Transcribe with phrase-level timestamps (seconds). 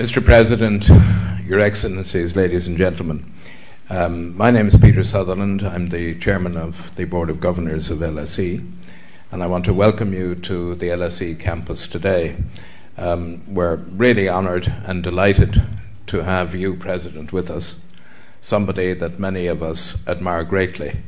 [0.00, 0.24] Mr.
[0.24, 0.88] President,
[1.46, 3.34] Your Excellencies, ladies and gentlemen,
[3.90, 5.60] um, my name is Peter Sutherland.
[5.60, 8.66] I'm the chairman of the Board of Governors of LSE,
[9.30, 12.36] and I want to welcome you to the LSE campus today.
[12.96, 15.62] Um, we're really honoured and delighted
[16.06, 17.84] to have you, President, with us,
[18.40, 21.02] somebody that many of us admire greatly,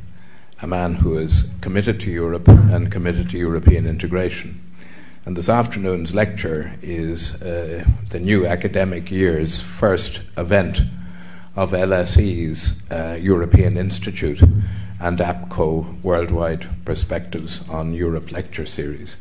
[0.61, 4.62] a man who is committed to Europe and committed to European integration.
[5.25, 10.81] And this afternoon's lecture is uh, the new academic year's first event
[11.55, 14.41] of LSE's uh, European Institute
[14.99, 19.15] and APCO Worldwide Perspectives on Europe lecture series.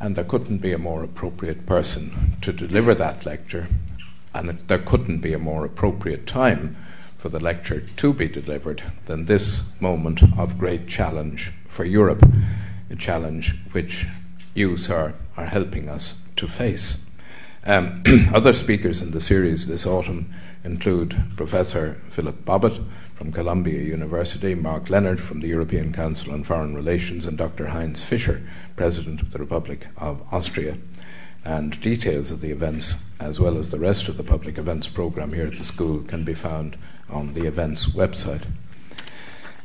[0.00, 3.68] And there couldn't be a more appropriate person to deliver that lecture,
[4.34, 6.74] and there couldn't be a more appropriate time
[7.18, 12.26] for the lecture to be delivered than this moment of great challenge for Europe,
[12.90, 14.06] a challenge which
[14.54, 17.06] you, sir, are helping us to face.
[17.64, 18.02] Um,
[18.34, 20.32] other speakers in the series this autumn
[20.64, 26.74] include Professor Philip Bobbitt from Columbia University, Mark Leonard from the European Council on Foreign
[26.74, 27.68] Relations, and Dr.
[27.68, 28.42] Heinz Fischer,
[28.76, 30.78] President of the Republic of Austria.
[31.44, 35.32] And details of the events, as well as the rest of the public events program
[35.32, 36.76] here at the school, can be found
[37.08, 38.46] on the events website.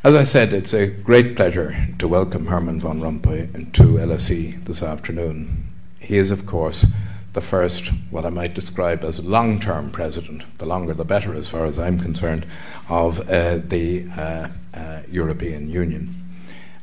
[0.06, 4.84] As I said, it's a great pleasure to welcome Herman Van Rompuy to LSE this
[4.84, 5.66] afternoon.
[5.98, 6.86] He is, of course,
[7.34, 11.48] the first, what I might describe as long term president, the longer the better as
[11.48, 12.46] far as I'm concerned,
[12.88, 16.14] of uh, the uh, uh, European Union,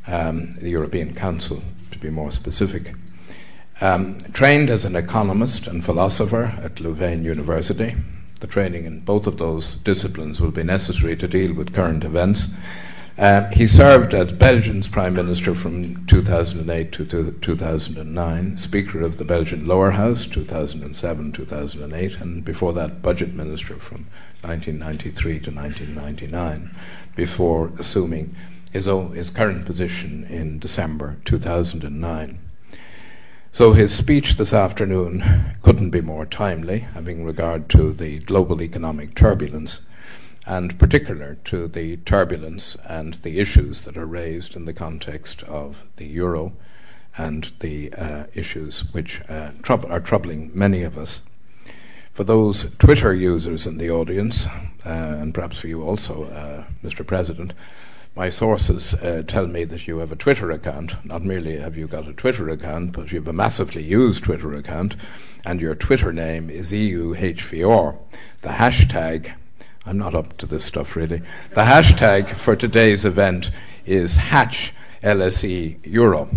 [0.08, 2.92] um, the European Council, to be more specific.
[3.80, 7.94] Um, trained as an economist and philosopher at Louvain University,
[8.40, 12.56] the training in both of those disciplines will be necessary to deal with current events.
[13.22, 19.64] Uh, he served as Belgium's Prime Minister from 2008 to 2009, Speaker of the Belgian
[19.64, 24.06] Lower House 2007 2008, and before that, Budget Minister from
[24.40, 26.74] 1993 to 1999,
[27.14, 28.34] before assuming
[28.72, 32.40] his, own, his current position in December 2009.
[33.52, 39.14] So his speech this afternoon couldn't be more timely, having regard to the global economic
[39.14, 39.78] turbulence
[40.46, 45.84] and particular to the turbulence and the issues that are raised in the context of
[45.96, 46.52] the euro
[47.16, 51.22] and the uh, issues which uh, troub- are troubling many of us.
[52.12, 54.46] For those Twitter users in the audience,
[54.84, 57.06] uh, and perhaps for you also, uh, Mr.
[57.06, 57.54] President,
[58.14, 61.02] my sources uh, tell me that you have a Twitter account.
[61.06, 64.52] Not merely have you got a Twitter account, but you have a massively used Twitter
[64.52, 64.96] account,
[65.46, 67.96] and your Twitter name is EUHVR.
[68.42, 69.32] The hashtag
[69.84, 71.22] I'm not up to this stuff really.
[71.54, 73.50] The hashtag for today's event
[73.84, 74.72] is Hatch
[75.02, 76.28] LSE Euro.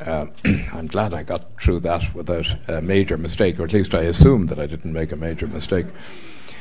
[0.00, 0.26] Uh,
[0.72, 4.46] I'm glad I got through that without a major mistake, or at least I assume
[4.46, 5.86] that I didn't make a major mistake.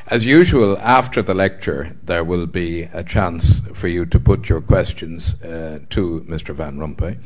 [0.07, 4.59] As usual, after the lecture, there will be a chance for you to put your
[4.59, 6.53] questions uh, to Mr.
[6.53, 7.17] Van Rompuy.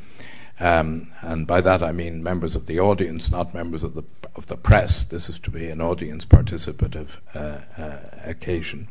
[0.59, 4.03] Um, and by that I mean members of the audience, not members of the,
[4.35, 5.03] of the press.
[5.03, 8.87] This is to be an audience participative uh, uh, occasion.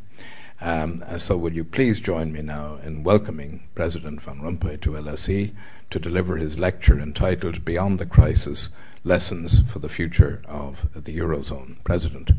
[0.60, 5.52] Um, so, will you please join me now in welcoming President Van Rompuy to LSE
[5.90, 8.70] to deliver his lecture entitled Beyond the Crisis
[9.04, 11.76] Lessons for the Future of the Eurozone?
[11.84, 12.30] President.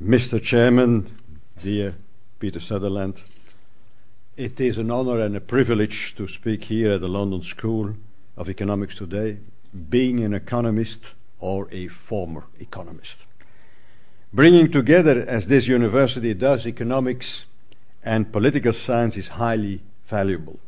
[0.00, 0.42] Mr.
[0.42, 1.10] Chairman,
[1.62, 1.94] dear
[2.38, 3.22] Peter Sutherland,
[4.36, 7.96] it is an honor and a privilege to speak here at the London School
[8.36, 9.36] of Economics today,
[9.90, 13.26] being an economist or a former economist.
[14.32, 17.44] Bringing together, as this university does, economics
[18.02, 20.58] and political science is highly valuable.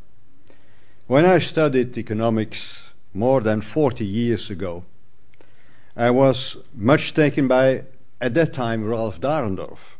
[1.07, 2.83] When I studied economics
[3.15, 4.85] more than 40 years ago,
[5.97, 7.85] I was much taken by,
[8.21, 9.94] at that time, Ralph Dahrendorf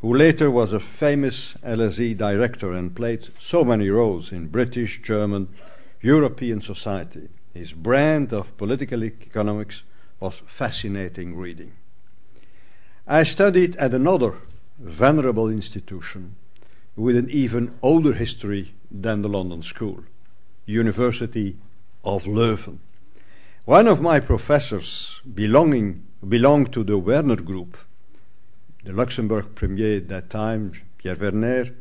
[0.00, 5.48] who later was a famous LSE director and played so many roles in British, German,
[6.00, 7.28] European society.
[7.52, 9.82] His brand of political economics
[10.18, 11.72] was fascinating reading.
[13.06, 14.34] I studied at another
[14.78, 16.36] venerable institution
[16.96, 20.04] with an even older history than the London School,
[20.64, 21.56] University
[22.04, 22.78] of Leuven.
[23.66, 27.76] One of my professors belonging belonged to the Werner Group
[28.84, 31.74] the Luxembourg premier at that time, Pierre Werner,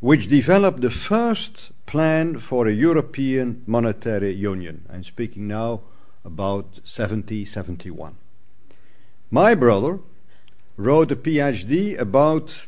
[0.00, 4.84] which developed the first plan for a European monetary union.
[4.90, 5.80] I'm speaking now
[6.24, 8.16] about 70 71.
[9.30, 9.98] My brother
[10.76, 12.66] wrote a PhD about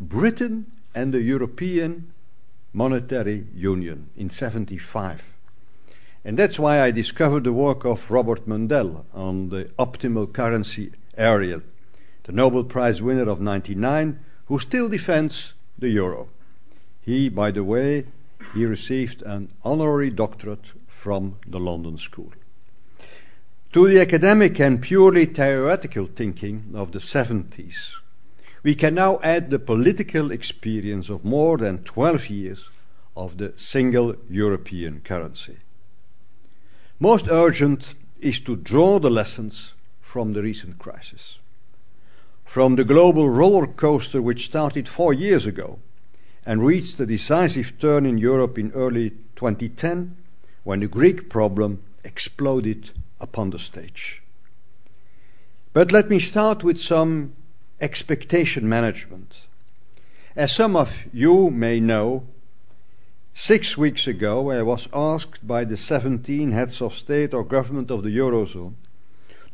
[0.00, 2.12] Britain and the European
[2.72, 5.34] Monetary Union in 75.
[6.24, 11.62] And that's why I discovered the work of Robert Mundell on the optimal currency area,
[12.24, 16.28] the Nobel Prize winner of 99, who still defends the euro.
[17.00, 18.06] He, by the way,
[18.54, 22.32] he received an honorary doctorate from the London School.
[23.72, 28.00] To the academic and purely theoretical thinking of the 70s,
[28.62, 32.70] we can now add the political experience of more than 12 years
[33.16, 35.58] of the single European currency.
[36.98, 41.39] Most urgent is to draw the lessons from the recent crisis.
[42.50, 45.78] From the global roller coaster which started four years ago
[46.44, 50.16] and reached a decisive turn in Europe in early 2010
[50.64, 54.20] when the Greek problem exploded upon the stage.
[55.72, 57.34] But let me start with some
[57.80, 59.46] expectation management.
[60.34, 62.24] As some of you may know,
[63.32, 68.02] Six weeks ago, I was asked by the 17 heads of state or government of
[68.02, 68.74] the Eurozone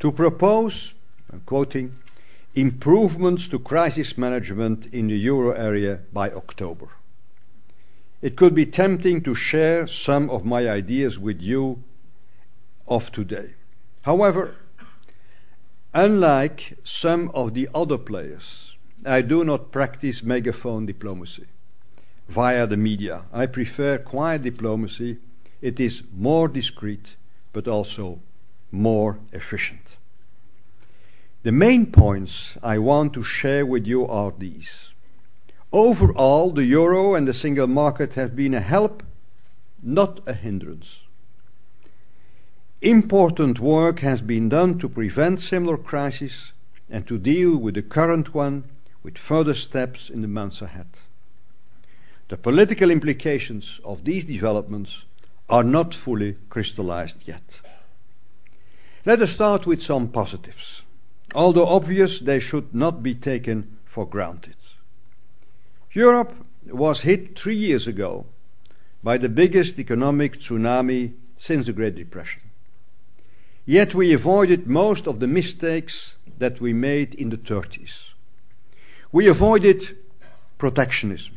[0.00, 0.94] to propose,
[1.30, 1.94] I'm quoting,
[2.56, 6.88] improvements to crisis management in the euro area by October.
[8.22, 11.84] It could be tempting to share some of my ideas with you
[12.88, 13.54] of today.
[14.04, 14.56] However,
[15.92, 18.74] unlike some of the other players,
[19.04, 21.44] I do not practice megaphone diplomacy
[22.26, 23.24] via the media.
[23.34, 25.18] I prefer quiet diplomacy.
[25.60, 27.16] It is more discreet,
[27.52, 28.20] but also
[28.72, 29.98] more efficient.
[31.46, 34.94] The main points I want to share with you are these.
[35.70, 39.04] Overall, the euro and the single market have been a help,
[39.80, 41.02] not a hindrance.
[42.82, 46.52] Important work has been done to prevent similar crises
[46.90, 48.64] and to deal with the current one
[49.04, 50.98] with further steps in the months ahead.
[52.28, 55.04] The political implications of these developments
[55.48, 57.60] are not fully crystallized yet.
[59.04, 60.82] Let us start with some positives.
[61.36, 64.56] Although obvious, they should not be taken for granted.
[65.92, 66.32] Europe
[66.64, 68.24] was hit three years ago
[69.02, 72.40] by the biggest economic tsunami since the Great Depression.
[73.66, 78.14] Yet we avoided most of the mistakes that we made in the 30s.
[79.12, 79.94] We avoided
[80.56, 81.36] protectionism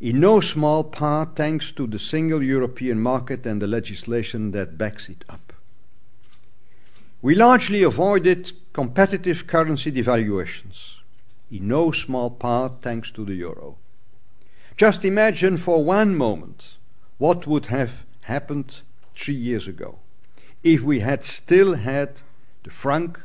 [0.00, 5.08] in no small part thanks to the single European market and the legislation that backs
[5.08, 5.52] it up.
[7.20, 11.00] We largely avoided competitive currency devaluations,
[11.50, 13.76] in no small part thanks to the euro.
[14.76, 16.76] Just imagine for one moment
[17.18, 18.80] what would have happened
[19.14, 19.98] three years ago
[20.62, 22.20] if we had still had
[22.64, 23.18] the franc,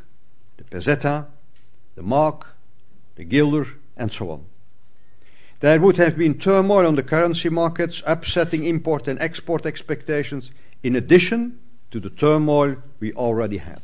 [0.57, 1.27] the peseta,
[1.95, 2.55] the mark,
[3.15, 4.45] the guilder, and so on.
[5.59, 10.51] There would have been turmoil on the currency markets, upsetting import and export expectations,
[10.83, 11.59] in addition
[11.91, 13.81] to the turmoil we already had.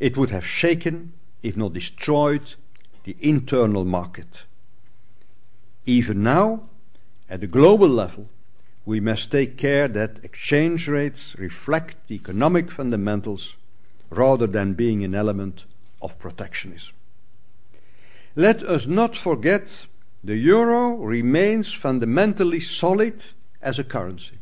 [0.00, 1.12] It would have shaken,
[1.42, 2.54] if not destroyed,
[3.04, 4.44] the internal market.
[5.86, 6.62] Even now,
[7.28, 8.28] at the global level,
[8.84, 13.56] we must take care that exchange rates reflect the economic fundamentals
[14.10, 15.64] rather than being an element
[16.00, 16.94] of protectionism.
[18.34, 19.86] Let us not forget
[20.22, 23.22] the euro remains fundamentally solid
[23.60, 24.38] as a currency.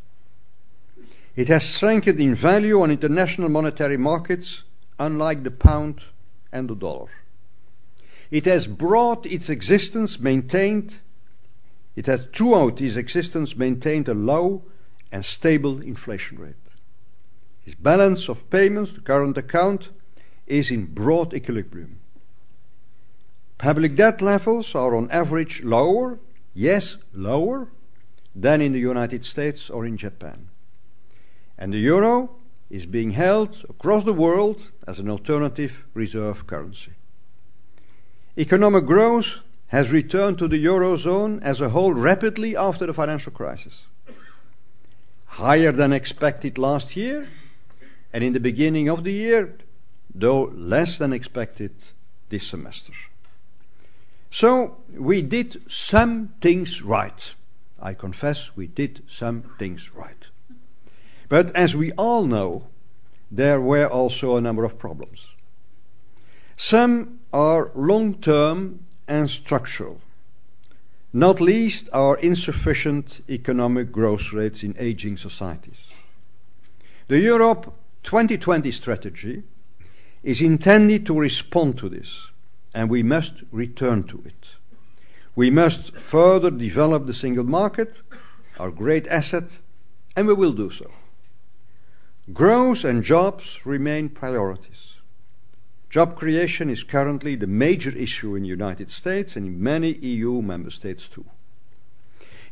[1.35, 4.63] It has strengthened in value on international monetary markets,
[4.99, 6.03] unlike the pound
[6.51, 7.09] and the dollar.
[8.29, 10.99] It has brought its existence maintained,
[11.95, 14.63] it has throughout its existence maintained a low
[15.11, 16.55] and stable inflation rate.
[17.65, 19.89] Its balance of payments, the current account,
[20.45, 21.99] is in broad equilibrium.
[23.57, 26.19] Public debt levels are on average lower,
[26.53, 27.69] yes, lower,
[28.35, 30.49] than in the United States or in Japan.
[31.57, 32.36] And the euro
[32.69, 36.91] is being held across the world as an alternative reserve currency.
[38.37, 43.85] Economic growth has returned to the eurozone as a whole rapidly after the financial crisis.
[45.25, 47.27] Higher than expected last year,
[48.13, 49.57] and in the beginning of the year,
[50.13, 51.71] though less than expected
[52.29, 52.93] this semester.
[54.31, 57.35] So we did some things right.
[57.79, 60.16] I confess we did some things right.
[61.29, 62.67] But as we all know,
[63.29, 65.33] there were also a number of problems.
[66.55, 69.99] Some are long term and structural,
[71.13, 75.89] not least our insufficient economic growth rates in aging societies.
[77.07, 79.43] The Europe 2020 strategy
[80.23, 82.31] is intended to respond to this,
[82.73, 84.47] and we must return to it.
[85.35, 88.01] We must further develop the single market,
[88.59, 89.59] our great asset,
[90.15, 90.89] and we will do so.
[92.33, 94.97] Growth and jobs remain priorities.
[95.89, 100.41] Job creation is currently the major issue in the United States and in many EU
[100.41, 101.25] member states too.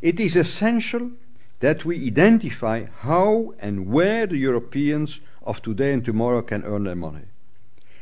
[0.01, 1.12] It is essential
[1.60, 6.96] that we identify how and where the Europeans of today and tomorrow can earn their
[6.96, 7.25] money.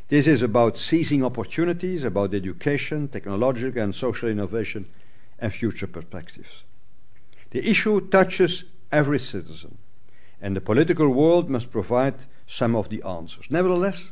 [0.10, 4.86] This is about seizing opportunities, about education, technological and social innovation,
[5.39, 6.63] and future perspectives.
[7.50, 9.80] The issue touches every citizen,
[10.44, 13.46] and the political world must provide some of the answers.
[13.50, 14.12] Nevertheless,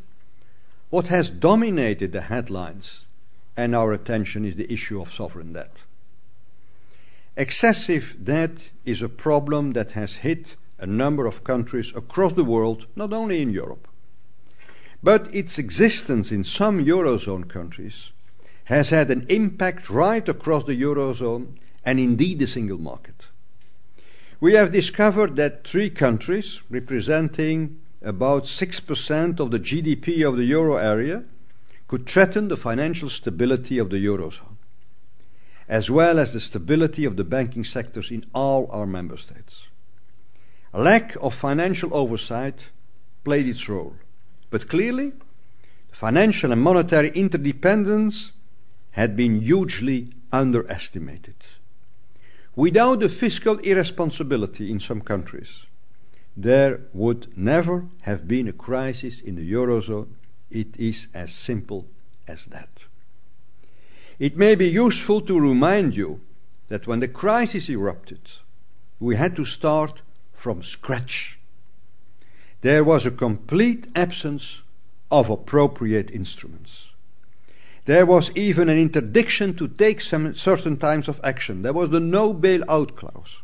[0.90, 3.06] what has dominated the headlines
[3.58, 5.84] and our attention is the issue of sovereign debt.
[7.36, 12.88] Excessive debt is a problem that has hit a number of countries across the world,
[12.96, 13.90] not only in Europe.
[15.04, 18.12] But its existence in some Eurozone countries
[18.66, 23.28] has had an impact right across the Eurozone and indeed the single market.
[24.41, 30.77] We have discovered that three countries, representing about 6% of the GDP of the euro
[30.77, 31.25] area,
[31.88, 34.57] could threaten the financial stability of the Eurozone,
[35.69, 39.67] as well as the stability of the banking sectors in all our member states.
[40.74, 42.69] A lack of financial oversight
[43.24, 43.93] played its role.
[44.50, 45.12] But clearly,
[45.91, 48.31] the financial and monetary interdependence
[48.91, 51.36] had been hugely underestimated.
[52.55, 55.65] Without the fiscal irresponsibility in some countries,
[56.36, 60.10] there would never have been a crisis in the Eurozone.
[60.50, 61.88] It is as simple
[62.27, 62.86] as that.
[64.20, 66.20] It may be useful to remind you
[66.67, 68.31] that when the crisis erupted,
[69.00, 70.01] we had to start
[70.34, 71.39] from scratch
[72.62, 74.62] there was a complete absence
[75.10, 76.90] of appropriate instruments.
[77.91, 81.62] There was even an interdiction to take some certain types of action.
[81.62, 83.41] There was the no bailout clause.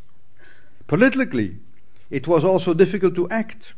[0.87, 1.57] Politically,
[2.09, 3.73] it was also difficult to act,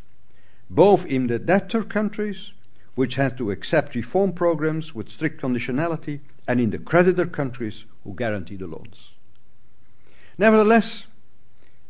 [0.69, 2.53] both in the debtor countries,
[2.93, 8.13] which had to accept reform programs with strict conditionality, and in the creditor countries who
[8.13, 9.13] guaranteed the loans.
[10.37, 11.07] Nevertheless,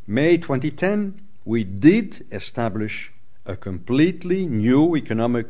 [0.06, 3.12] May 2010, we did establish
[3.44, 5.48] a completely new economic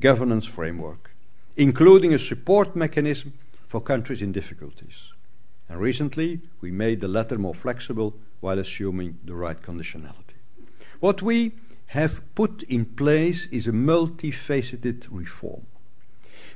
[0.00, 1.13] governance framework,
[1.56, 3.32] including a support mechanism
[3.68, 5.12] for countries in difficulties.
[5.68, 10.36] And recently, we made the latter more flexible while assuming the right conditionality.
[11.00, 11.52] What we
[11.86, 15.66] have put in place is a multifaceted reform.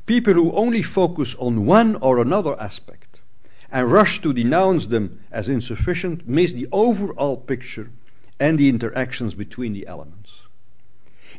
[0.07, 3.21] People who only focus on one or another aspect
[3.71, 7.90] and rush to denounce them as insufficient miss the overall picture
[8.40, 10.38] and the interactions between the elements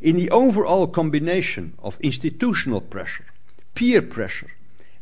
[0.02, 3.26] in the overall combination of institutional pressure,
[3.80, 4.52] peer pressure,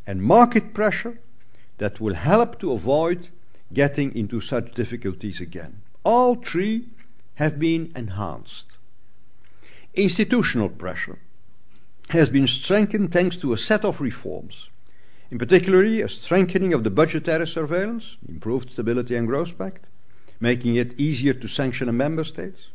[0.05, 1.17] and market pressure
[1.79, 3.29] that will help to avoid
[3.73, 5.81] getting into such difficulties again.
[6.03, 6.85] All three
[7.41, 8.77] have been enhanced.
[9.95, 11.17] Institutional pressure
[12.09, 14.69] has been strengthened thanks to a set of reforms,
[15.31, 19.89] in particular, a strengthening of the budgetary surveillance, improved Stability and Growth Pact,
[20.39, 22.69] making it easier to sanction a member states,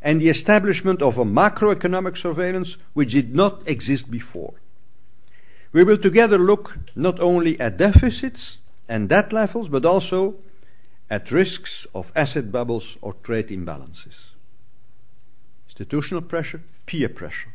[0.00, 4.54] and the establishment of a macroeconomic surveillance which did not exist before.
[5.72, 10.36] We will together look not only at deficits and debt levels, but also
[11.08, 14.32] at risks of asset bubbles or trade imbalances.
[15.66, 17.52] Institutional pressure, peer pressure.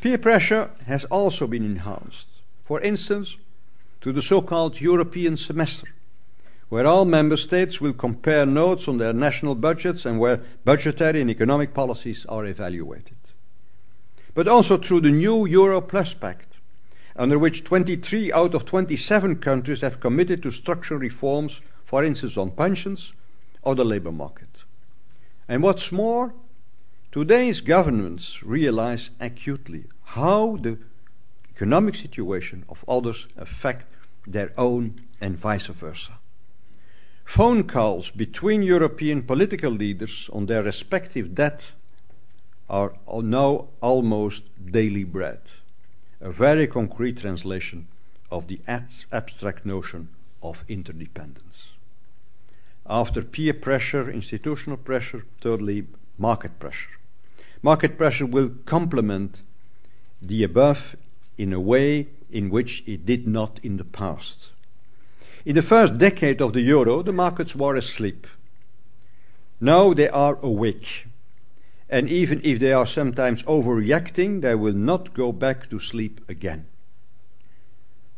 [0.00, 2.26] Peer pressure has also been enhanced.
[2.64, 3.36] For instance,
[4.00, 5.88] to the so called European semester,
[6.68, 11.30] where all member states will compare notes on their national budgets and where budgetary and
[11.30, 13.16] economic policies are evaluated.
[14.34, 16.55] But also through the new Euro Plus Pact,
[17.16, 22.50] under which 23 out of 27 countries have committed to structural reforms, for instance on
[22.50, 23.12] pensions
[23.62, 24.64] or the labour market.
[25.48, 26.34] And what's more,
[27.10, 30.78] today's governments realize acutely how the
[31.50, 33.86] economic situation of others affect
[34.26, 36.18] their own and vice versa.
[37.24, 41.72] Phone calls between European political leaders on their respective debt
[42.68, 42.92] are
[43.22, 45.40] now almost daily bread,
[46.26, 47.86] a very concrete translation
[48.32, 50.08] of the abstract notion
[50.42, 51.76] of interdependence.
[52.84, 55.86] After peer pressure, institutional pressure, thirdly,
[56.18, 56.98] market pressure.
[57.62, 59.40] Market pressure will complement
[60.20, 60.96] the above
[61.38, 64.48] in a way in which it did not in the past.
[65.44, 68.26] In the first decade of the euro, the markets were asleep.
[69.60, 71.06] Now they are awake.
[71.88, 76.66] And even if they are sometimes overreacting, they will not go back to sleep again.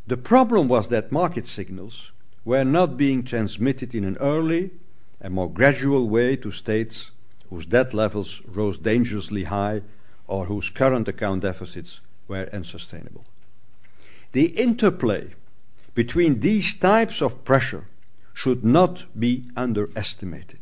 [0.07, 2.11] The problem was that market signals
[2.43, 4.71] were not being transmitted in an early
[5.21, 7.11] and more gradual way to states
[7.49, 9.81] whose debt levels rose dangerously high
[10.27, 13.25] or whose current account deficits were unsustainable.
[14.31, 15.33] The interplay
[15.93, 17.87] between these types of pressure
[18.33, 20.59] should not be underestimated.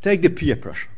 [0.00, 0.90] Take the peer pressure.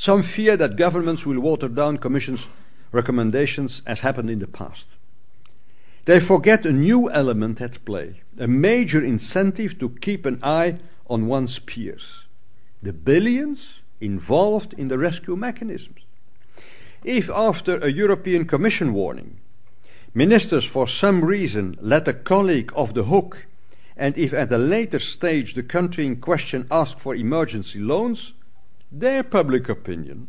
[0.00, 2.48] Some fear that governments will water down Commission's
[2.90, 4.88] recommendations as happened in the past.
[6.06, 11.26] They forget a new element at play, a major incentive to keep an eye on
[11.26, 12.24] one's peers
[12.82, 16.00] the billions involved in the rescue mechanisms.
[17.04, 19.36] If, after a European Commission warning,
[20.14, 23.44] ministers for some reason let a colleague off the hook,
[23.98, 28.32] and if at a later stage the country in question asks for emergency loans,
[28.90, 30.28] their public opinion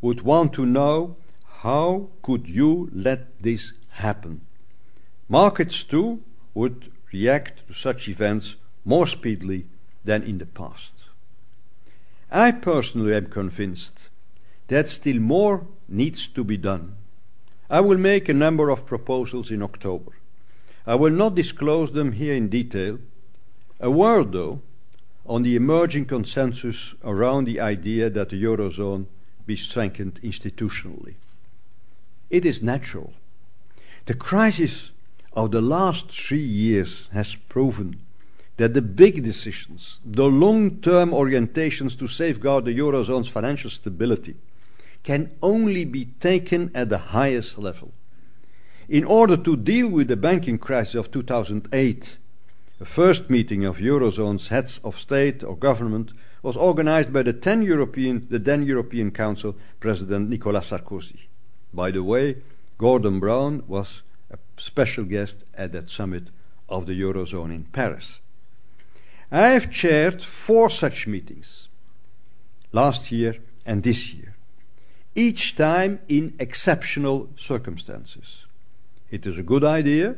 [0.00, 1.16] would want to know
[1.62, 4.40] how could you let this happen?
[5.28, 6.22] Markets too
[6.54, 9.66] would react to such events more speedily
[10.04, 10.92] than in the past.
[12.30, 14.08] I personally am convinced
[14.68, 16.96] that still more needs to be done.
[17.70, 20.12] I will make a number of proposals in October.
[20.86, 22.98] I will not disclose them here in detail.
[23.80, 24.62] A word, though,
[25.24, 29.06] on the emerging consensus around the idea that the Eurozone
[29.46, 31.14] be strengthened institutionally.
[32.30, 33.12] It is natural.
[34.06, 34.92] The crisis
[35.32, 38.00] of the last three years has proven
[38.56, 44.36] that the big decisions, the long term orientations to safeguard the Eurozone's financial stability,
[45.02, 47.92] can only be taken at the highest level.
[48.88, 52.18] In order to deal with the banking crisis of 2008,
[52.82, 56.10] the first meeting of Eurozone's heads of state or government
[56.42, 61.28] was organized by the, 10 European, the then European Council President Nicolas Sarkozy.
[61.72, 62.38] By the way,
[62.78, 66.30] Gordon Brown was a special guest at that summit
[66.68, 68.18] of the Eurozone in Paris.
[69.30, 71.68] I have chaired four such meetings
[72.72, 74.34] last year and this year,
[75.14, 78.44] each time in exceptional circumstances.
[79.08, 80.16] It is a good idea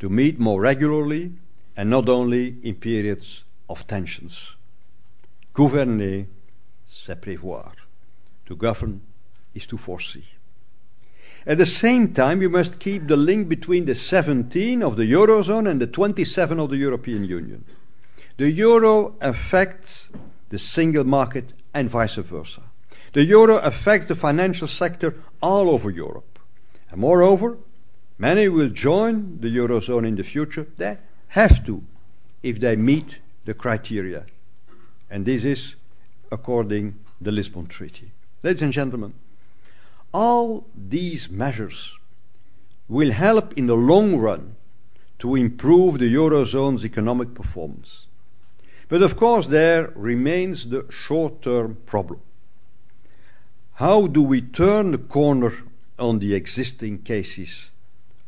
[0.00, 1.34] to meet more regularly
[1.76, 4.56] and not only in periods of tensions.
[5.54, 6.26] Gouverner,
[6.86, 7.72] c'est prévoir.
[8.46, 9.00] To govern
[9.54, 10.24] is to foresee.
[11.44, 15.68] At the same time, we must keep the link between the 17 of the Eurozone
[15.68, 17.64] and the 27 of the European Union.
[18.36, 20.08] The euro affects
[20.48, 22.62] the single market and vice versa.
[23.12, 26.38] The euro affects the financial sector all over Europe.
[26.90, 27.58] And moreover,
[28.18, 30.66] many will join the eurozone in the future.
[30.78, 30.98] They
[31.32, 31.82] have to
[32.42, 34.26] if they meet the criteria.
[35.10, 35.76] And this is
[36.30, 38.12] according the Lisbon Treaty.
[38.42, 39.14] Ladies and gentlemen,
[40.12, 41.96] all these measures
[42.86, 44.56] will help in the long run
[45.20, 48.06] to improve the eurozone's economic performance.
[48.88, 52.20] But of course, there remains the short term problem.
[53.74, 55.54] How do we turn the corner
[55.98, 57.70] on the existing cases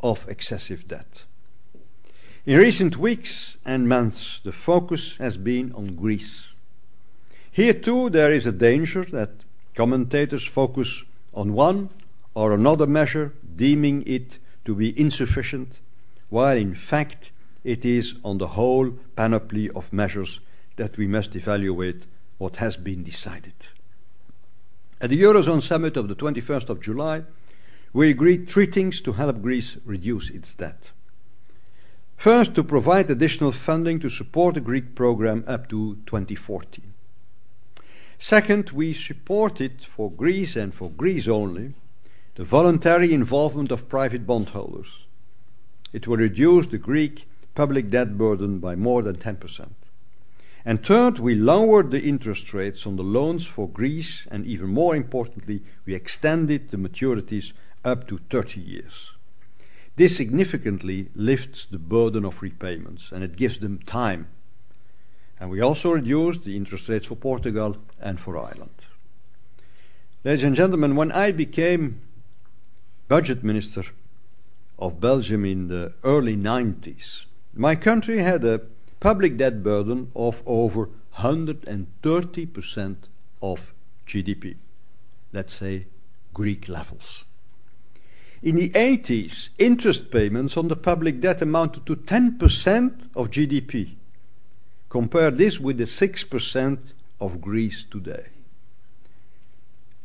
[0.00, 1.24] of excessive debt?
[2.46, 6.58] In recent weeks and months, the focus has been on Greece.
[7.50, 9.30] Here, too, there is a danger that
[9.74, 11.88] commentators focus on one
[12.34, 15.80] or another measure, deeming it to be insufficient,
[16.28, 17.30] while in fact
[17.64, 20.40] it is on the whole panoply of measures
[20.76, 22.04] that we must evaluate
[22.36, 23.54] what has been decided.
[25.00, 27.22] At the Eurozone summit of the 21st of July,
[27.94, 30.92] we agreed three things to help Greece reduce its debt.
[32.16, 36.94] First, to provide additional funding to support the Greek program up to 2014.
[38.18, 41.74] Second, we supported for Greece and for Greece only
[42.36, 45.04] the voluntary involvement of private bondholders.
[45.92, 49.68] It will reduce the Greek public debt burden by more than 10%.
[50.64, 54.96] And third, we lowered the interest rates on the loans for Greece, and even more
[54.96, 57.52] importantly, we extended the maturities
[57.84, 59.13] up to 30 years.
[59.96, 64.26] This significantly lifts the burden of repayments and it gives them time.
[65.38, 68.86] And we also reduced the interest rates for Portugal and for Ireland.
[70.24, 72.00] Ladies and gentlemen, when I became
[73.08, 73.84] budget minister
[74.78, 78.62] of Belgium in the early 90s, my country had a
[78.98, 82.96] public debt burden of over 130%
[83.42, 83.74] of
[84.06, 84.56] GDP.
[85.32, 85.86] Let's say
[86.32, 87.24] Greek levels.
[88.44, 93.94] In the 80s, interest payments on the public debt amounted to 10% of GDP.
[94.90, 98.26] Compare this with the 6% of Greece today.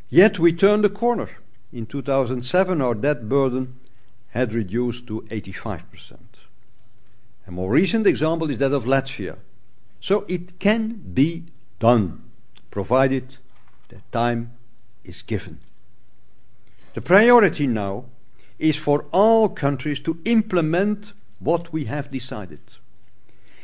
[0.10, 1.30] Yet we turned the corner.
[1.74, 3.78] In 2007, our debt burden
[4.30, 6.20] had reduced to 85%.
[7.46, 9.36] A more recent example is that of Latvia.
[10.00, 11.44] So it can be
[11.80, 12.24] done,
[12.72, 13.36] provided
[13.90, 14.54] that time
[15.04, 15.60] is given.
[16.94, 18.06] The priority now
[18.60, 22.60] is for all countries to implement what we have decided.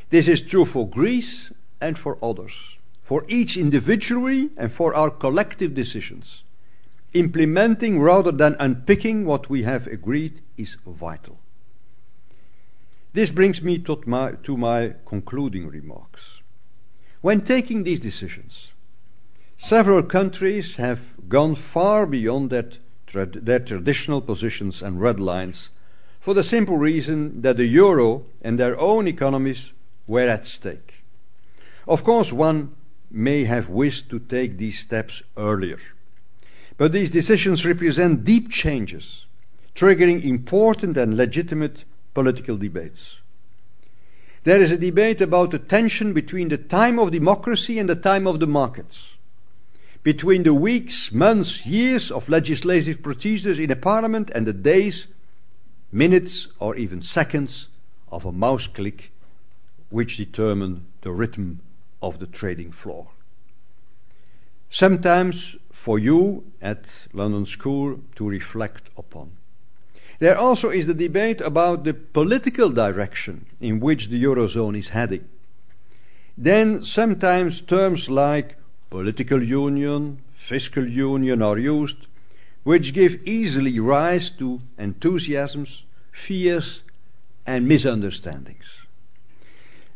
[0.09, 5.73] This is true for Greece and for others, for each individually and for our collective
[5.73, 6.43] decisions.
[7.13, 11.39] Implementing rather than unpicking what we have agreed is vital.
[13.13, 16.41] This brings me to my, to my concluding remarks.
[17.21, 18.73] When taking these decisions,
[19.57, 22.77] several countries have gone far beyond that
[23.23, 25.69] their traditional positions and red lines
[26.19, 29.71] for the simple reason that the euro and their own economies
[30.07, 31.03] were at stake.
[31.87, 32.75] Of course, one
[33.11, 35.79] may have wished to take these steps earlier,
[36.77, 39.25] but these decisions represent deep changes,
[39.75, 43.21] triggering important and legitimate political debates.
[44.43, 48.27] There is a debate about the tension between the time of democracy and the time
[48.27, 49.14] of the markets
[50.05, 55.07] between the weeks, months, years of legislative procedures in a parliament and the days,
[55.91, 57.69] minutes, or even seconds
[58.11, 59.11] of a mouse click
[59.89, 61.59] which determine the rhythm
[62.03, 63.07] of the trading floor.
[64.69, 69.31] Sometimes for you at London School to reflect upon.
[70.19, 75.27] There also is the debate about the political direction in which the Eurozone is heading.
[76.37, 78.57] Then sometimes terms like
[78.89, 82.07] political union, fiscal union are used,
[82.63, 86.83] which give easily rise to enthusiasms, fears,
[87.45, 88.85] and misunderstandings.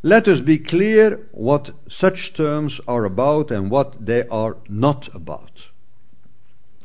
[0.01, 5.69] Let us be clear what such terms are about and what they are not about.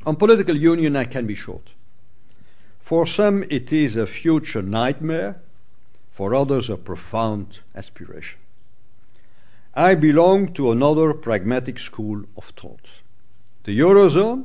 [0.04, 1.70] On political union, I can be short.
[2.80, 5.40] For some, it is a future nightmare,
[6.10, 8.38] for others, a profound aspiration.
[9.76, 12.86] I belong to another pragmatic school of thought.
[13.64, 14.44] The Eurozone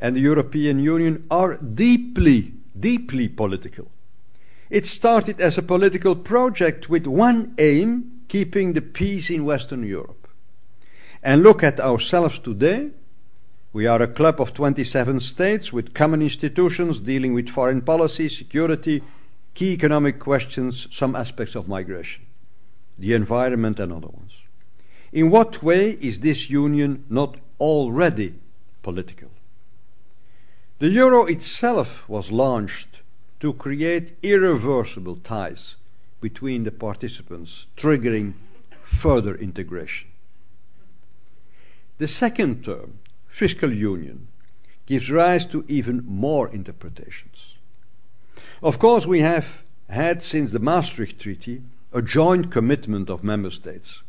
[0.00, 3.88] and the European Union are deeply, deeply political.
[4.68, 10.26] It started as a political project with one aim keeping the peace in Western Europe.
[11.22, 12.90] And look at ourselves today.
[13.72, 19.02] We are a club of 27 states with common institutions dealing with foreign policy, security,
[19.54, 22.24] key economic questions, some aspects of migration,
[22.98, 24.25] the environment, and other ones.
[25.16, 28.34] In what way is this union not already
[28.82, 29.30] political?
[30.78, 33.00] The euro itself was launched
[33.40, 35.76] to create irreversible ties
[36.20, 38.34] between the participants, triggering
[38.82, 40.10] further integration.
[41.96, 44.28] The second term, fiscal union,
[44.84, 47.56] gives rise to even more interpretations.
[48.62, 54.02] Of course, we have had since the Maastricht Treaty a joint commitment of member states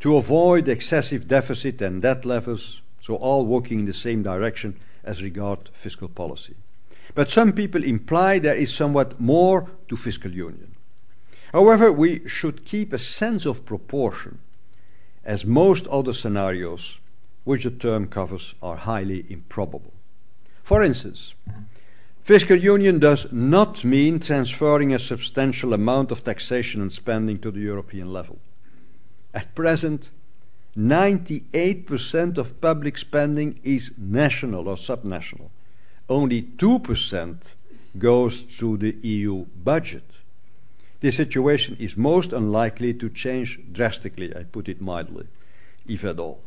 [0.00, 5.22] to avoid excessive deficit and debt levels, so all working in the same direction as
[5.22, 6.54] regard fiscal policy.
[7.14, 10.74] But some people imply there is somewhat more to fiscal union.
[11.52, 14.38] However, we should keep a sense of proportion,
[15.24, 16.98] as most other scenarios
[17.44, 19.92] which the term covers are highly improbable.
[20.62, 21.34] For instance,
[22.22, 27.60] fiscal union does not mean transferring a substantial amount of taxation and spending to the
[27.60, 28.38] European level.
[29.32, 30.10] At present,
[30.76, 35.50] 98% of public spending is national or subnational.
[36.08, 37.36] Only 2%
[37.98, 40.18] goes through the EU budget.
[41.00, 45.26] This situation is most unlikely to change drastically, I put it mildly,
[45.86, 46.42] if at all.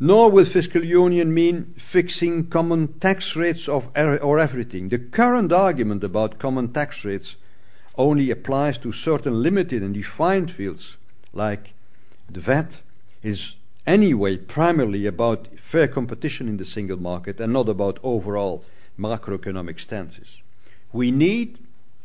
[0.00, 4.88] Nor will fiscal union mean fixing common tax rates of er or everything.
[4.88, 7.36] The current argument about common tax rates
[7.96, 10.96] only applies to certain limited and defined fields
[11.32, 11.74] like
[12.30, 12.80] the VAT
[13.22, 18.64] is anyway primarily about fair competition in the single market and not about overall
[18.98, 20.42] macroeconomic stances.
[20.92, 21.58] We need,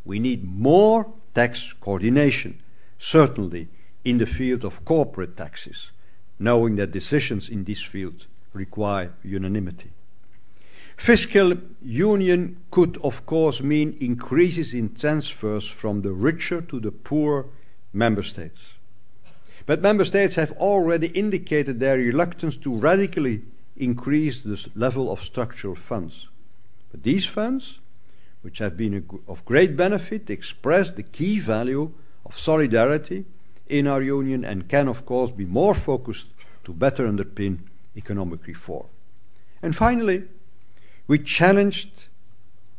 [0.05, 2.59] we need more tax coordination,
[2.97, 3.67] certainly
[4.03, 5.91] in the field of corporate taxes,
[6.39, 9.91] knowing that decisions in this field require unanimity.
[10.95, 17.45] Fiscal union could, of course, mean increases in transfers from the richer to the poorer
[17.93, 18.76] member states.
[19.67, 23.41] But member states have already indicated their reluctance to radically
[23.75, 26.29] increase the level of structural funds.
[26.89, 27.79] But these funds,
[28.41, 31.91] which have been of great benefit, express the key value
[32.25, 33.25] of solidarity
[33.67, 36.27] in our union and can, of course, be more focused
[36.63, 37.59] to better underpin
[37.97, 38.87] economic reform.
[39.61, 40.23] And finally,
[41.07, 42.07] we challenged,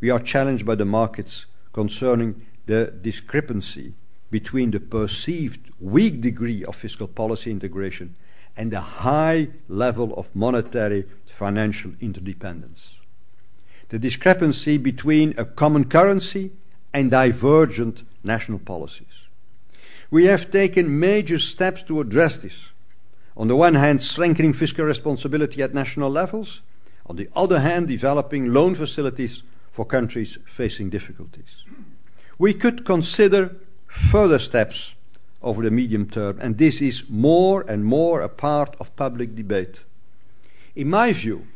[0.01, 3.92] we are challenged by the markets concerning the discrepancy
[4.30, 8.14] between the perceived weak degree of fiscal policy integration
[8.56, 13.00] and the high level of monetary financial interdependence.
[13.88, 16.50] The discrepancy between a common currency
[16.92, 19.06] and divergent national policies.
[20.10, 22.70] We have taken major steps to address this.
[23.36, 26.60] On the one hand, strengthening fiscal responsibility at national levels,
[27.06, 31.64] on the other hand, developing loan facilities for countries facing difficulties.
[32.38, 33.54] We could consider
[33.88, 34.94] further steps
[35.42, 39.81] over the medium term, and this is more and more a part of public debate.
[40.77, 41.46] In my view,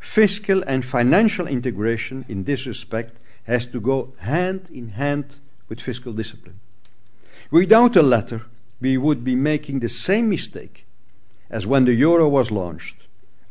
[0.00, 6.12] fiscal and financial integration in this respect has to go hand in hand with fiscal
[6.12, 6.58] discipline.
[7.50, 8.42] Without the latter,
[8.80, 10.86] we would be making the same mistake
[11.50, 12.96] as when the euro was launched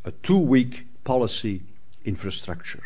[0.06, 1.62] a too weak policy
[2.06, 2.84] infrastructure.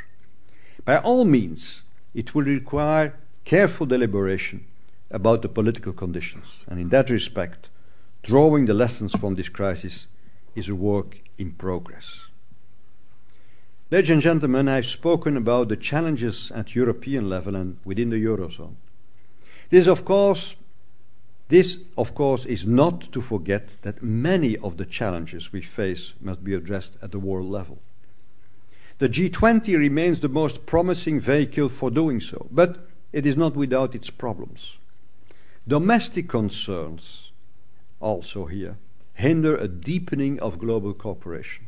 [0.84, 1.84] By all means,
[2.14, 4.66] it will require careful deliberation
[5.14, 7.70] about the political conditions, and in that respect,
[8.24, 10.08] drawing the lessons from this crisis
[10.56, 12.30] is a work in progress.
[13.92, 18.76] Ladies and gentlemen, I've spoken about the challenges at European level and within the Eurozone.
[19.70, 20.56] This, of course,
[21.50, 26.44] this, of course, is not to forget that many of the challenges we face must
[26.44, 27.78] be addressed at the world level.
[28.98, 33.94] The G20 remains the most promising vehicle for doing so, but it is not without
[33.94, 34.78] its problems.
[35.66, 37.32] Domestic concerns,
[38.02, 38.78] also here,
[39.14, 41.68] hinder a deepening of global cooperation.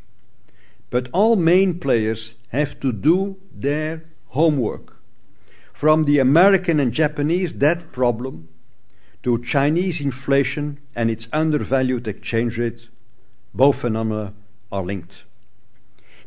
[0.89, 4.97] But all main players have to do their homework.
[5.71, 8.49] From the American and Japanese debt problem
[9.23, 12.89] to Chinese inflation and its undervalued exchange rate,
[13.53, 14.33] both phenomena
[14.73, 15.23] are linked.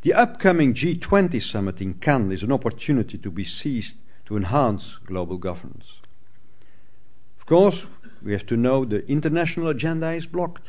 [0.00, 5.36] The upcoming G20 summit in Cannes is an opportunity to be seized to enhance global
[5.36, 5.97] governance.
[7.48, 7.86] Course,
[8.22, 10.68] we have to know the international agenda is blocked.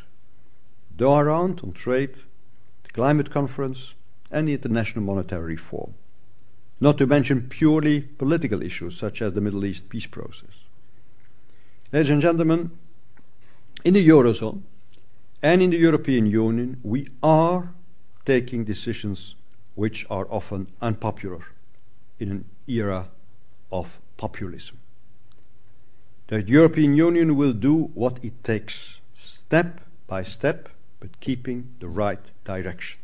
[0.95, 2.15] Doha Round on trade,
[2.83, 3.95] the climate conference,
[4.31, 5.95] and the international monetary reform.
[6.79, 10.67] Not to mention purely political issues such as the Middle East peace process.
[11.91, 12.71] Ladies and gentlemen,
[13.83, 14.61] in the Eurozone
[15.43, 17.73] and in the European Union, we are
[18.23, 19.35] taking decisions
[19.75, 21.41] which are often unpopular
[22.19, 23.09] in an era
[23.69, 24.78] of populism.
[26.29, 32.19] The European Union will do what it takes, step by step, but keeping the right
[32.43, 32.99] direction.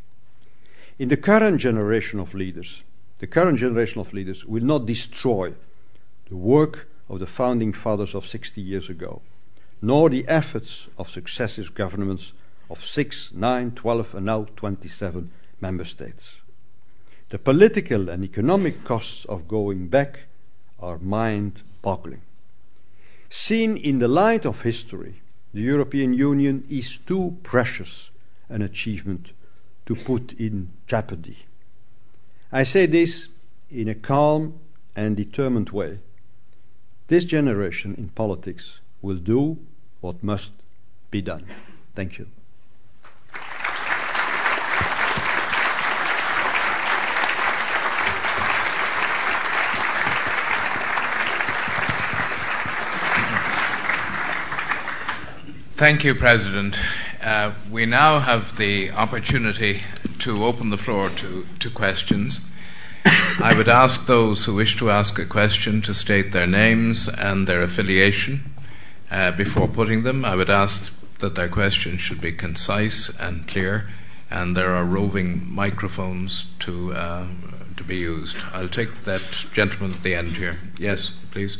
[1.00, 2.84] In the current generation of leaders,
[3.18, 5.56] the current generation of leaders will not destroy
[6.30, 9.24] the work of the founding fathers of 60 years ago,
[9.82, 12.34] nor the efforts of successive governments
[12.70, 16.42] of 6, 9, 12, and now 27 member states.
[17.30, 20.28] The political and economic costs of going back
[20.80, 22.22] are mind boggling.
[23.30, 25.22] Seen in the light of history,
[25.54, 28.10] the European Union is too precious
[28.50, 29.32] an achievement
[29.86, 31.46] to put in jeopardy.
[32.52, 33.28] I say this
[33.70, 34.60] in a calm
[34.96, 36.00] and determined way.
[37.08, 39.58] This generation in politics will do
[40.02, 40.52] what must
[41.12, 41.46] be done.
[41.94, 42.28] Thank you.
[55.86, 56.80] Thank you, President.
[57.22, 59.82] Uh, we now have the opportunity
[60.18, 62.42] to open the floor to, to questions.
[63.40, 67.46] I would ask those who wish to ask a question to state their names and
[67.46, 68.52] their affiliation
[69.12, 70.26] uh, before putting them.
[70.26, 73.88] I would ask that their questions should be concise and clear,
[74.32, 77.28] and there are roving microphones to, uh,
[77.78, 78.38] to be used.
[78.54, 80.58] I'll take that gentleman at the end here.
[80.80, 81.60] Yes, please.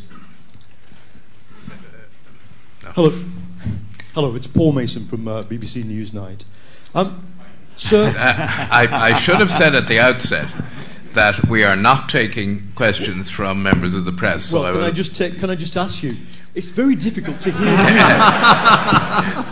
[2.82, 2.90] No.
[2.96, 3.24] Hello.
[4.16, 6.46] Hello, it's Paul Mason from uh, BBC Newsnight.
[6.96, 7.28] Um,
[7.76, 10.48] sir, I, I, should have said at the outset
[11.16, 14.54] that we are not taking questions from members of the press.
[14.54, 16.16] Well, so can I, I just take, can I just ask you?
[16.54, 17.76] It's very difficult to hear you.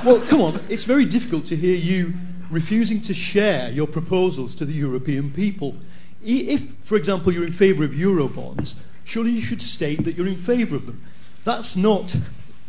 [0.08, 0.62] well, come on.
[0.70, 2.14] It's very difficult to hear you
[2.50, 5.76] refusing to share your proposals to the European people.
[6.24, 10.38] If, for example, you're in favour of Eurobonds, surely you should state that you're in
[10.38, 11.04] favour of them.
[11.44, 12.16] That's not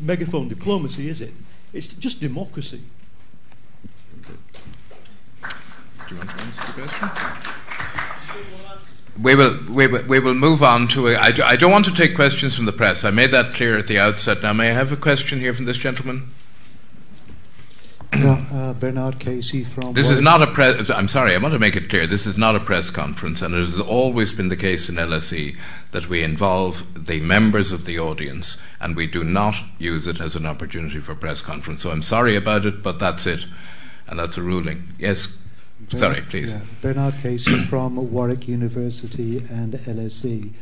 [0.01, 1.31] megaphone diplomacy, is it?
[1.75, 2.83] It's just democracy.
[4.23, 4.31] Do
[6.11, 7.09] you want to answer the question?
[9.21, 11.09] We will, we will, we will move on to.
[11.09, 13.05] A, I, do, I don't want to take questions from the press.
[13.05, 14.43] I made that clear at the outset.
[14.43, 16.34] Now, may I have a question here from this gentleman?
[18.23, 19.93] Uh, Bernard Casey from.
[19.93, 20.91] This is not a press.
[20.91, 22.07] I'm sorry, I want to make it clear.
[22.07, 25.57] This is not a press conference, and it has always been the case in LSE
[25.93, 30.37] that we involve the members of the audience, and we do not use it as
[30.37, 31.83] an opportunity for press conference.
[31.83, 33.47] So I'm sorry about it, but that's it,
[34.07, 34.95] and that's a ruling.
[34.99, 35.39] Yes,
[35.89, 36.55] sorry, please.
[36.81, 40.53] Bernard Casey from Warwick University and LSE.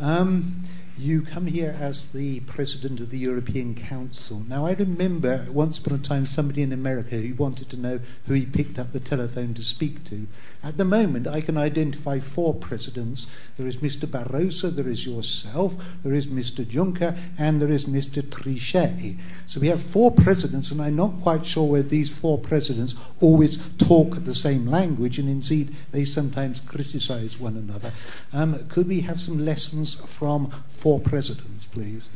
[0.00, 0.62] Um,
[0.98, 4.42] you come here as the president of the European Council.
[4.48, 8.34] Now, I remember once upon a time somebody in America who wanted to know who
[8.34, 10.26] he picked up the telephone to speak to.
[10.62, 13.32] At the moment, I can identify four presidents.
[13.56, 14.06] There is Mr.
[14.06, 16.64] Barroso, there is yourself, there is Mr.
[16.64, 18.22] Juncker, and there is Mr.
[18.22, 19.18] Trichet.
[19.46, 23.68] So we have four presidents, and I'm not quite sure whether these four presidents always
[23.78, 27.92] talk the same language, and indeed they sometimes criticize one another.
[28.32, 32.10] Um, could we have some lessons from four presidents, please?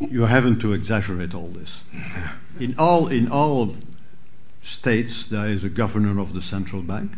[0.00, 1.82] You haven't to exaggerate all this.
[2.58, 3.76] In all, in all
[4.62, 7.12] states, there is a governor of the central bank,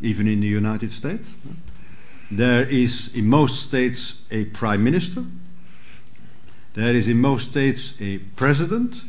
[0.00, 1.28] even in the United States.
[2.30, 5.24] There is, in most states, a prime minister.
[6.74, 9.02] There is, in most states, a president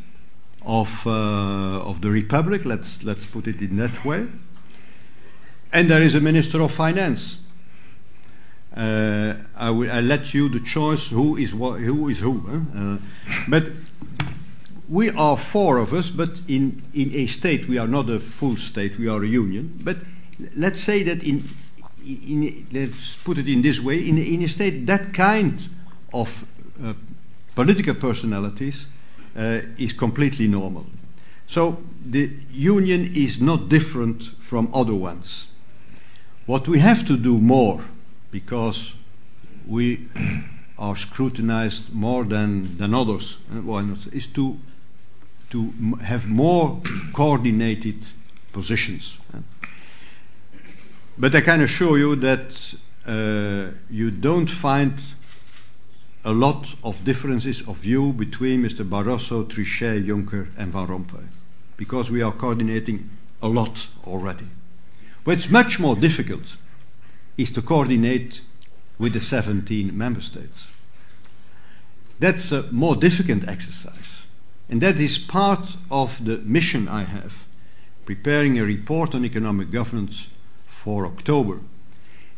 [0.62, 4.26] of, uh, of the republic, let's, let's put it in that way.
[5.72, 7.38] And there is a minister of finance.
[8.76, 12.66] Uh, I will I let you the choice who is who is who.
[12.76, 12.98] Uh,
[13.48, 13.70] but
[14.94, 18.56] we are four of us, but in, in a state we are not a full
[18.56, 18.96] state.
[18.96, 19.80] We are a union.
[19.82, 19.96] But
[20.56, 21.42] let's say that in,
[22.06, 25.68] in let's put it in this way: in, in a state that kind
[26.12, 26.44] of
[26.80, 26.94] uh,
[27.56, 28.86] political personalities
[29.36, 30.86] uh, is completely normal.
[31.48, 35.48] So the union is not different from other ones.
[36.46, 37.82] What we have to do more,
[38.30, 38.94] because
[39.66, 40.08] we
[40.78, 44.58] are scrutinized more than, than others, uh, is to,
[45.54, 48.04] to m- have more coordinated
[48.52, 49.18] positions.
[51.16, 52.74] But I can assure you that
[53.06, 54.94] uh, you don't find
[56.24, 58.82] a lot of differences of view between Mr.
[58.84, 61.24] Barroso, Trichet, Juncker, and Van Rompuy,
[61.76, 63.08] because we are coordinating
[63.40, 64.48] a lot already.
[65.22, 66.56] What's much more difficult
[67.36, 68.40] is to coordinate
[68.98, 70.72] with the 17 member states.
[72.18, 74.03] That's a more difficult exercise.
[74.68, 77.34] And that is part of the mission I have,
[78.06, 80.28] preparing a report on economic governance
[80.66, 81.60] for October.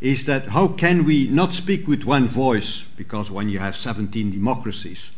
[0.01, 2.85] Is that how can we not speak with one voice?
[2.97, 5.13] Because when you have 17 democracies,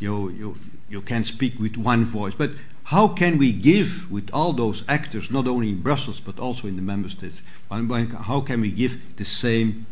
[0.00, 2.34] you, you, you can speak with one voice.
[2.34, 2.50] But
[2.84, 6.76] how can we give with all those actors, not only in Brussels but also in
[6.76, 9.86] the member states, how can we give the same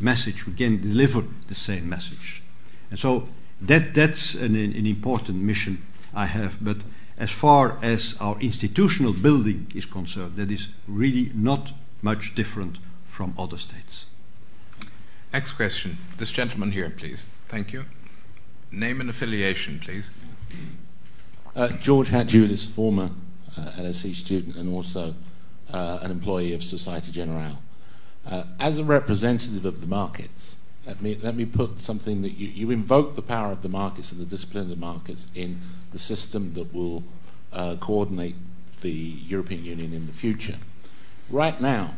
[0.00, 0.46] message?
[0.46, 2.42] We can deliver the same message.
[2.90, 3.28] And so
[3.60, 5.82] that, that's an, an important mission
[6.14, 6.62] I have.
[6.64, 6.78] But
[7.18, 13.34] as far as our institutional building is concerned, that is really not much different from
[13.38, 14.06] other states.
[15.32, 15.98] Next question.
[16.18, 17.26] This gentleman here, please.
[17.48, 17.84] Thank you.
[18.70, 20.10] Name and affiliation, please.
[21.54, 23.10] Uh, George Hatjulis, former
[23.56, 25.14] uh, LSE student and also
[25.72, 27.62] uh, an employee of Societe Generale.
[28.30, 32.48] Uh, as a representative of the markets, let me, let me put something that you,
[32.48, 35.60] you invoke the power of the markets and the discipline of the markets in
[35.92, 37.04] the system that will
[37.52, 38.34] uh, coordinate
[38.80, 40.56] the European Union in the future.
[41.30, 41.94] Right now,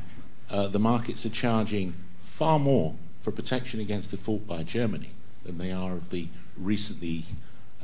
[0.51, 5.11] uh, the markets are charging far more for protection against default by Germany
[5.45, 7.25] than they are of the recently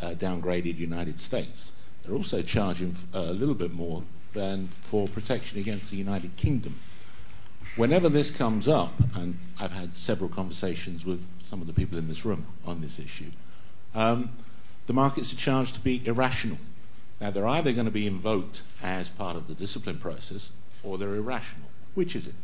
[0.03, 1.73] uh, downgraded United States.
[2.03, 4.03] They're also charging a little bit more
[4.35, 6.79] than for protection against the United Kingdom.
[7.77, 12.09] Whenever this comes up, and I've had several conversations with some of the people in
[12.09, 13.31] this room on this issue,
[13.95, 14.31] um,
[14.87, 16.59] the markets are charged to be irrational.
[17.21, 20.51] Now, they're either going to be invoked as part of the discipline process
[20.83, 21.69] or they're irrational.
[21.95, 22.35] Which is it?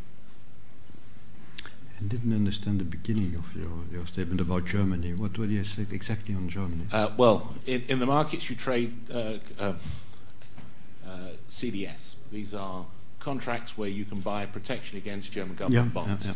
[1.98, 5.14] I didn't understand the beginning of your, your statement about Germany.
[5.14, 6.84] What were you say exactly on Germany?
[6.92, 9.72] Uh, well, in, in the markets you trade uh, uh,
[11.06, 12.16] uh, CDS.
[12.30, 12.84] These are
[13.30, 16.26] contracts where you can buy protection against German government Yeah, yeah, bonds.
[16.26, 16.32] yeah.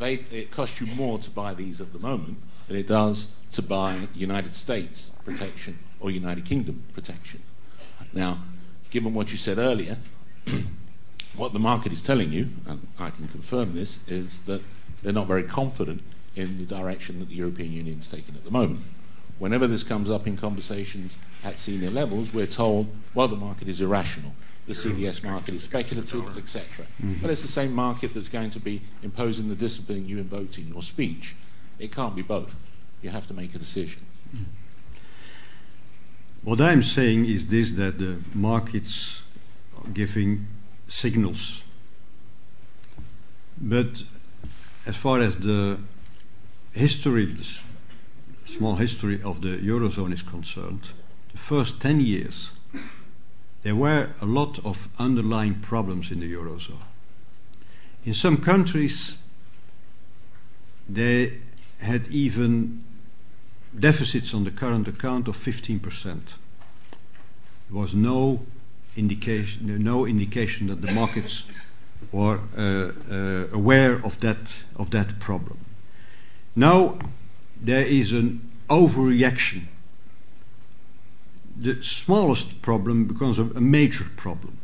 [0.00, 3.62] They, it costs you more to buy these at the moment than it does to
[3.62, 7.42] buy United States protection or United Kingdom protection.
[8.12, 8.40] Now,
[8.90, 9.98] given what you said earlier,
[11.36, 14.62] what the market is telling you, and I can confirm this, is that
[15.04, 16.02] they're not very confident
[16.34, 18.80] in the direction that the European Union is taking at the moment.
[19.38, 23.80] Whenever this comes up in conversations at senior levels, we're told, well, the market is
[23.80, 24.32] irrational,
[24.66, 26.86] the CDS market is speculative, etc.
[27.02, 27.22] Mm-hmm.
[27.22, 30.68] But it's the same market that's going to be imposing the discipline you invoked in
[30.68, 31.36] your speech.
[31.78, 32.68] It can't be both.
[33.02, 34.02] You have to make a decision.
[34.34, 34.44] Mm-hmm.
[36.42, 39.22] What I'm saying is this that the markets
[39.78, 40.46] are giving
[40.88, 41.62] signals.
[43.58, 44.02] But
[44.86, 45.78] as far as the
[46.72, 47.44] history, the
[48.46, 50.90] small history of the Eurozone is concerned,
[51.32, 52.50] the first 10 years,
[53.66, 56.84] there were a lot of underlying problems in the Eurozone.
[58.04, 59.16] In some countries,
[60.88, 61.40] they
[61.80, 62.84] had even
[63.76, 65.80] deficits on the current account of 15%.
[65.98, 66.20] There
[67.70, 68.46] was no
[68.96, 71.42] indication, no indication that the markets
[72.12, 75.58] were uh, uh, aware of that, of that problem.
[76.54, 77.00] Now
[77.60, 79.62] there is an overreaction.
[81.58, 84.58] The smallest problem becomes a, major problem.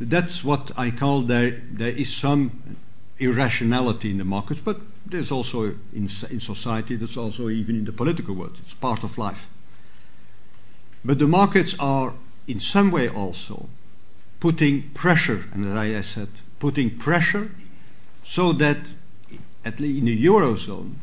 [0.00, 2.76] That's what I call there, there is some
[3.18, 7.92] irrationality in the markets, but there's also in, in society, there's also even in the
[7.92, 8.58] political world.
[8.60, 9.46] It's part of life.
[11.04, 12.14] But the markets are
[12.46, 13.68] in some way also
[14.40, 17.50] putting pressure, and as I said, putting pressure
[18.24, 18.94] so that,
[19.64, 20.94] at least in the Eurozone,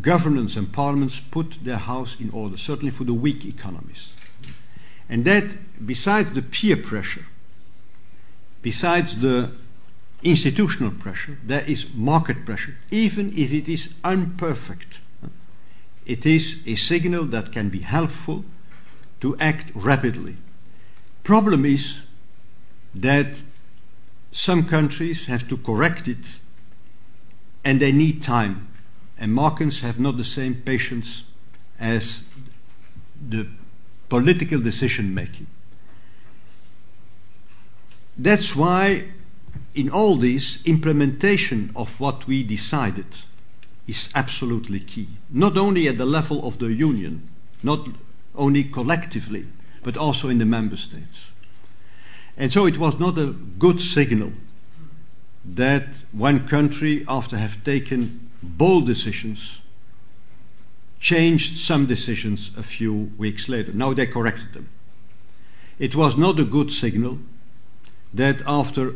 [0.00, 4.12] governments and parliaments put their house in order, certainly for the weak economies.
[5.08, 7.26] And that, besides the peer pressure,
[8.62, 9.52] besides the
[10.22, 15.00] institutional pressure, there is market pressure, even if it is imperfect.
[16.06, 18.44] It is a signal that can be helpful
[19.20, 20.36] to act rapidly.
[21.22, 22.02] Problem is
[22.94, 23.42] that
[24.32, 26.38] some countries have to correct it
[27.64, 28.68] and they need time.
[29.18, 31.22] And markets have not the same patience
[31.78, 32.24] as
[33.28, 33.46] the
[34.08, 35.46] political decision making.
[38.16, 39.04] That's why
[39.74, 43.06] in all this, implementation of what we decided
[43.86, 45.08] is absolutely key.
[45.30, 47.28] Not only at the level of the Union,
[47.62, 47.88] not
[48.34, 49.46] only collectively,
[49.82, 51.32] but also in the member states.
[52.36, 54.32] And so it was not a good signal
[55.44, 59.60] that one country, after have taken bold decisions,
[61.00, 63.72] changed some decisions a few weeks later.
[63.72, 64.68] Now they corrected them.
[65.78, 67.18] It was not a good signal
[68.12, 68.94] that after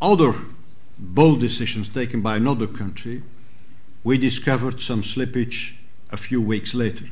[0.00, 0.34] other
[0.98, 3.22] bold decisions taken by another country,
[4.04, 5.74] we discovered some slippage
[6.10, 7.06] a few weeks later.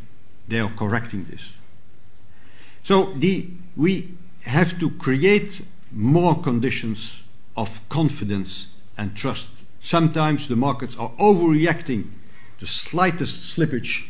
[0.48, 1.58] They are correcting this.
[2.82, 4.14] So the, we
[4.44, 5.62] have to create
[5.92, 7.22] more conditions
[7.56, 9.48] of confidence and trust.
[9.80, 12.10] Sometimes the markets are overreacting
[12.58, 14.04] the slightest slippage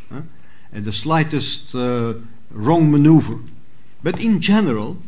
[0.73, 2.15] and the slightest uh,
[2.51, 3.39] wrong maneuver.
[4.03, 4.99] But in general,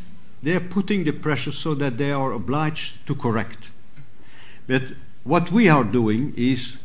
[0.42, 3.70] they are putting the pressure so that they are obliged to correct.
[4.66, 4.92] But
[5.24, 6.78] what we are doing is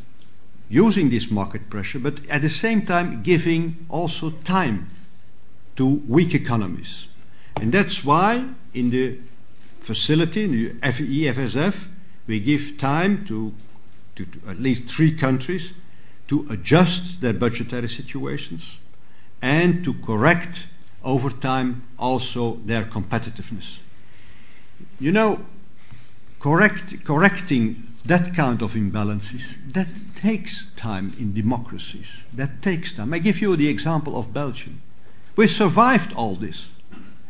[0.70, 4.88] using this market pressure, but at the same time giving also time
[5.76, 7.08] to weak economies.
[7.56, 9.18] And that's why in the
[9.82, 11.76] facility, in the EFSF,
[12.28, 13.54] we give time to,
[14.18, 15.74] to, at least three countries
[16.28, 18.80] to adjust their budgetary situations
[19.42, 20.68] and to correct
[21.04, 23.80] over time also their competitiveness.
[25.00, 25.40] You know,
[26.40, 32.24] correct, correcting that kind of imbalances, that takes time in democracies.
[32.34, 33.14] That takes time.
[33.14, 34.82] I give you the example of Belgium.
[35.36, 36.70] We survived all this,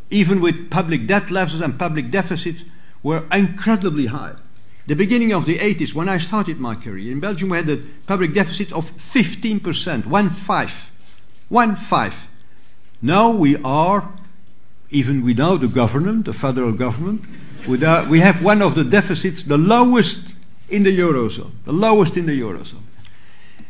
[0.10, 2.64] even with public debt levels and public deficits
[3.04, 4.36] were incredibly high.
[4.88, 7.82] The beginning of the 80s, when I started my career in Belgium, we had a
[8.08, 10.90] public deficit of 15%, one five,
[11.50, 12.16] one five.
[13.02, 14.10] Now we are,
[14.90, 17.26] even without the government, the federal government,
[17.68, 20.38] we have one of the deficits, the lowest
[20.70, 22.84] in the Eurozone, the lowest in the Eurozone.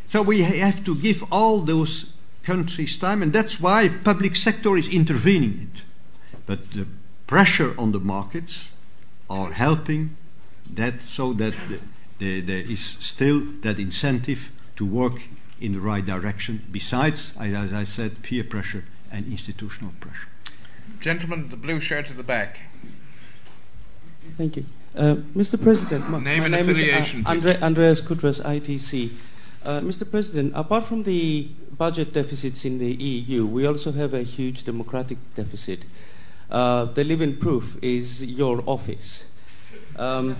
[0.07, 2.13] So we have to give all those
[2.43, 5.81] countries time, and that's why public sector is intervening it.
[6.45, 6.85] But the
[7.25, 8.69] pressure on the markets
[9.31, 10.15] are helping
[10.73, 11.79] that so that the,
[12.19, 15.21] the, there is still that incentive to work
[15.59, 20.27] in the right direction, besides, as I said, peer pressure and institutional pressure.
[20.99, 22.59] Gentlemen, the blue shirt at the back.
[24.37, 24.65] Thank you.
[24.95, 25.61] Uh, Mr.
[25.61, 29.11] President, my, name my and name affiliation, is uh, Andre, Andreas Kutras, ITC.
[29.63, 30.09] Uh, Mr.
[30.09, 35.17] President, apart from the budget deficits in the EU, we also have a huge democratic
[35.35, 35.85] deficit.
[36.49, 39.25] Uh, the living proof is your office.
[39.97, 40.37] Um,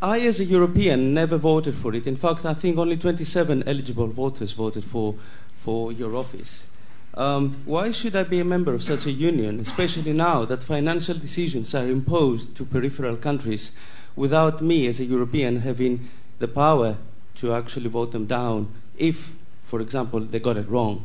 [0.00, 2.06] I, as a European, never voted for it.
[2.06, 5.14] In fact, I think only 27 eligible voters voted for,
[5.56, 6.66] for your office.
[7.14, 11.16] Um, why should I be a member of such a union, especially now that financial
[11.16, 13.72] decisions are imposed to peripheral countries
[14.14, 16.98] without me, as a European, having the power
[17.36, 21.04] to actually vote them down if, for example, they got it wrong?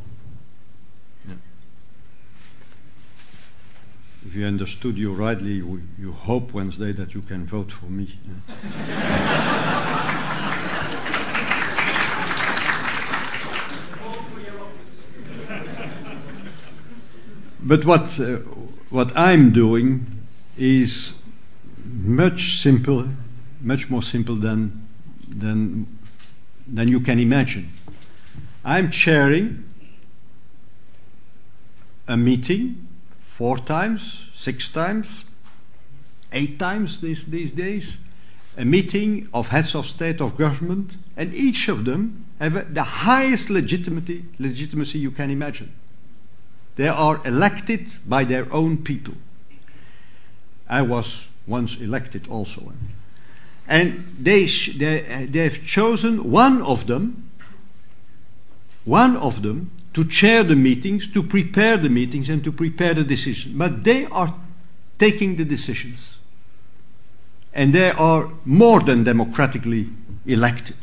[4.25, 8.19] If you understood you rightly, you, you hope Wednesday that you can vote for me.
[17.63, 18.37] but what, uh,
[18.89, 20.05] what I'm doing
[20.55, 21.13] is
[21.83, 23.07] much simple,
[23.59, 24.87] much more simple than,
[25.27, 25.87] than,
[26.67, 27.71] than you can imagine.
[28.63, 29.63] I'm chairing
[32.07, 32.87] a meeting
[33.41, 35.25] four times, six times,
[36.31, 37.97] eight times these, these days,
[38.55, 43.49] a meeting of heads of state of government, and each of them have the highest
[43.49, 45.73] legitimacy, legitimacy you can imagine.
[46.75, 49.15] They are elected by their own people.
[50.69, 52.73] I was once elected also.
[53.67, 57.31] And they, sh- they, they have chosen one of them,
[58.85, 63.03] one of them to chair the meetings, to prepare the meetings, and to prepare the
[63.03, 63.55] decisions.
[63.55, 64.33] But they are
[64.97, 66.19] taking the decisions.
[67.53, 69.89] And they are more than democratically
[70.25, 70.77] elected.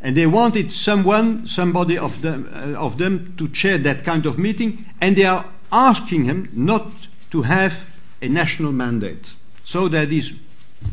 [0.00, 4.38] And they wanted someone, somebody of them, uh, of them to chair that kind of
[4.38, 6.90] meeting, and they are asking him not
[7.32, 7.80] to have
[8.22, 9.32] a national mandate,
[9.64, 10.32] so that he's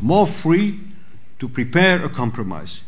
[0.00, 0.80] more free
[1.38, 2.80] to prepare a compromise.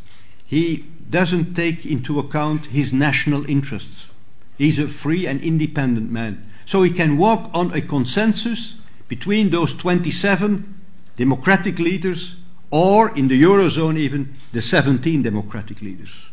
[0.44, 4.10] He doesn't take into account his national interests.
[4.58, 6.50] He's a free and independent man.
[6.64, 8.74] So he can walk on a consensus
[9.08, 10.74] between those 27
[11.16, 12.36] democratic leaders,
[12.70, 16.30] or in the Eurozone, even the 17 democratic leaders.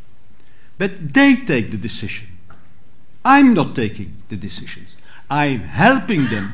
[0.78, 2.28] But they take the decision.
[3.24, 4.96] I'm not taking the decisions.
[5.30, 6.54] I'm helping them,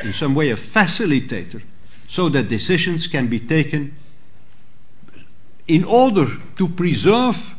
[0.00, 1.62] in some way, a facilitator,
[2.08, 3.94] so that decisions can be taken
[5.66, 7.55] in order to preserve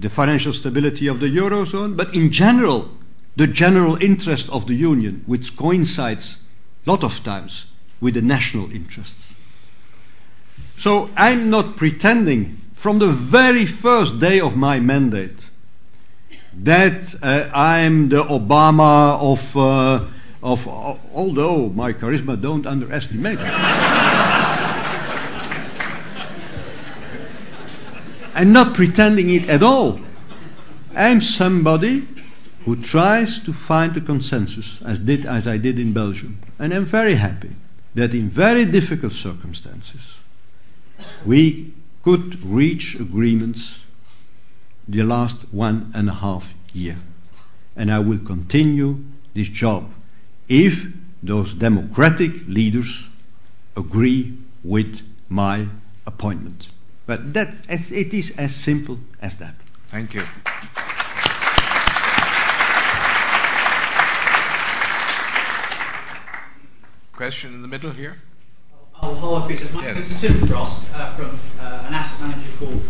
[0.00, 2.90] the financial stability of the Eurozone, but in general,
[3.36, 6.38] the general interest of the Union, which coincides
[6.86, 7.66] a lot of times
[8.00, 9.34] with the national interests.
[10.76, 15.48] So I'm not pretending from the very first day of my mandate
[16.54, 20.04] that uh, I'm the Obama of, uh,
[20.42, 23.38] of uh, although my charisma don't underestimate
[28.38, 29.98] I'm not pretending it at all.
[30.94, 32.06] I'm somebody
[32.64, 36.38] who tries to find a consensus, as, did, as I did in Belgium.
[36.56, 37.56] And I'm very happy
[37.96, 40.20] that in very difficult circumstances,
[41.26, 41.74] we
[42.04, 43.80] could reach agreements
[44.86, 46.98] the last one and a half year.
[47.74, 49.90] And I will continue this job
[50.48, 50.86] if
[51.24, 53.08] those democratic leaders
[53.76, 55.66] agree with my
[56.06, 56.68] appointment.
[57.08, 59.54] But that, it is as simple as that.
[59.86, 60.20] Thank you.
[67.12, 68.18] Question in the middle here.
[69.00, 69.72] Oh, hello, Peter.
[69.72, 72.82] My name is Tim Frost uh, from uh, an asset manager called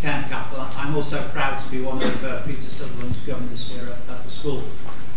[0.00, 0.66] Cairn Capital.
[0.76, 4.30] I'm also proud to be one of uh, Peter Sutherland's governors here at, at the
[4.30, 4.62] school.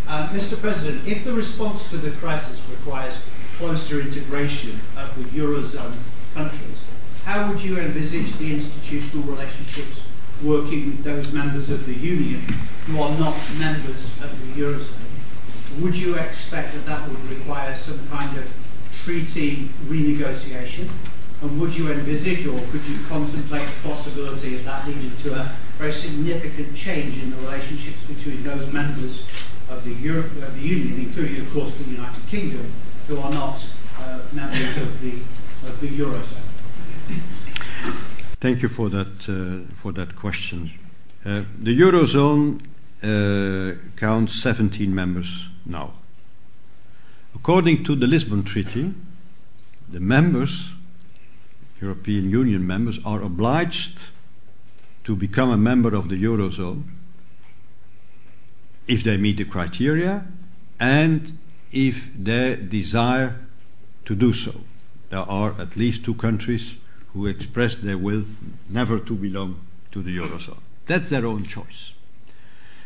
[0.05, 0.57] Mr.
[0.57, 3.23] Uh, President, if the response to the crisis requires
[3.55, 5.95] closer integration of the Eurozone
[6.33, 6.83] countries,
[7.25, 10.03] how would you envisage the institutional relationships
[10.43, 12.41] working with those members of the Union
[12.85, 15.05] who are not members of the Eurozone?
[15.81, 18.51] Would you expect that that would require some kind of
[18.91, 20.89] treaty renegotiation?
[21.41, 25.51] And would you envisage or could you contemplate the possibility of that leading to a
[25.77, 29.25] very significant change in the relationships between those members
[29.69, 32.69] of the, Europe, of the Union, including, of course, the United Kingdom,
[33.07, 33.65] who are not
[33.99, 35.13] uh, members of the,
[35.67, 36.48] of the Eurozone?
[38.39, 40.71] Thank you for that, uh, question.
[41.25, 42.61] Uh, the Eurozone
[43.03, 45.95] uh, counts 17 members now.
[47.35, 48.93] According to the Lisbon Treaty,
[49.89, 50.71] the members,
[51.81, 54.07] European Union members, are obliged
[55.03, 56.83] to become a member of the Eurozone
[58.87, 60.25] if they meet the criteria
[60.79, 61.37] and
[61.73, 63.35] if they desire
[64.05, 64.61] to do so.
[65.09, 66.77] There are at least two countries
[67.19, 68.23] who expressed their will
[68.69, 69.59] never to belong
[69.91, 70.61] to the Eurozone.
[70.85, 71.91] That's their own choice.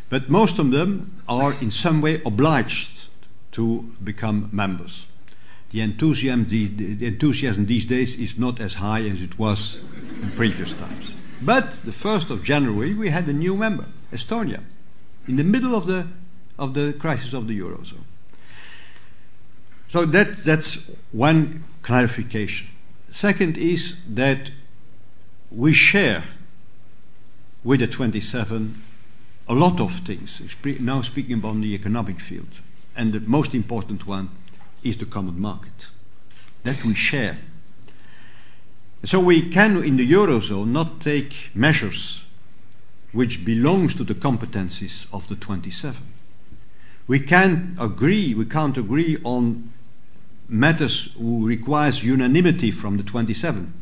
[0.10, 3.06] But most of them are in some way obliged
[3.52, 5.06] to become members.
[5.70, 9.80] The enthusiasm, the, the enthusiasm these days is not as high as it was
[10.22, 11.14] in previous times.
[11.40, 14.62] But the 1st of January, we had a new member, Estonia,
[15.28, 16.08] in the middle of the,
[16.58, 18.06] of the crisis of the Eurozone.
[19.90, 22.73] So that, that's one clarification.
[23.14, 24.52] Second is that
[25.52, 26.24] we share
[27.64, 28.82] with the 27
[29.48, 30.42] a lot of things,
[30.80, 32.60] now speaking about the economic field.
[32.96, 34.30] and the most important one
[34.84, 35.88] is the common market
[36.64, 37.38] that we share.
[39.04, 42.24] So we can, in the Eurozone, not take measures
[43.12, 46.02] which belongs to the competencies of the 27.
[47.06, 49.73] We can't agree, we can't agree on
[50.48, 53.74] matters requires unanimity from the 27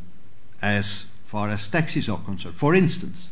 [0.62, 3.30] as far as taxes are concerned, for instance.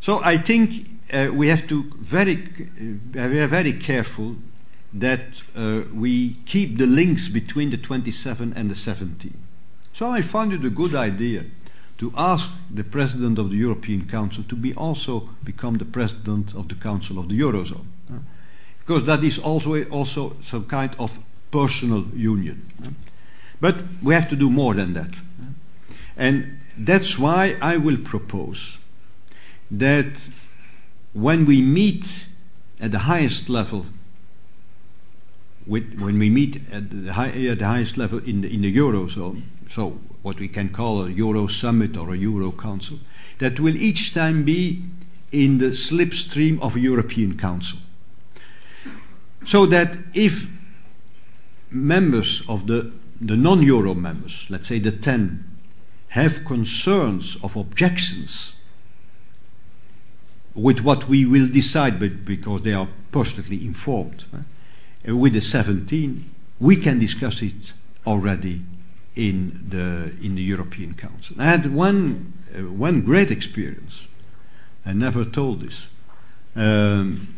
[0.00, 4.36] So I think uh, we have to very, uh, we are very careful
[4.92, 5.20] that
[5.54, 9.34] uh, we keep the links between the 27 and the 17.
[9.92, 11.44] So I found it a good idea
[11.98, 16.68] to ask the president of the European Council to be also become the president of
[16.68, 17.84] the Council of the Eurozone,
[18.78, 21.18] because that is also also some kind of
[21.50, 22.66] personal union.
[23.60, 25.20] But we have to do more than that,
[26.16, 28.78] and that's why I will propose
[29.70, 30.28] that
[31.12, 32.26] when we meet
[32.80, 33.86] at the highest level
[35.66, 38.74] with, when we meet at the, high, at the, highest level in the, in the
[38.74, 42.98] Eurozone, so what we can call a Euro summit or a Euro council,
[43.38, 44.82] that will each time be
[45.32, 47.78] in the slipstream of a European Council.
[49.46, 50.46] So that if
[51.70, 55.44] members of the, the non Euro members, let's say the 10,
[56.08, 58.56] have concerns of objections
[60.54, 64.24] with what we will decide, but because they are perfectly informed.
[65.08, 67.72] Uh, with the 17, we can discuss it
[68.06, 68.62] already
[69.14, 71.36] in the, in the European Council.
[71.38, 74.08] I had one, uh, one great experience.
[74.84, 75.88] I never told this.
[76.56, 77.34] Um,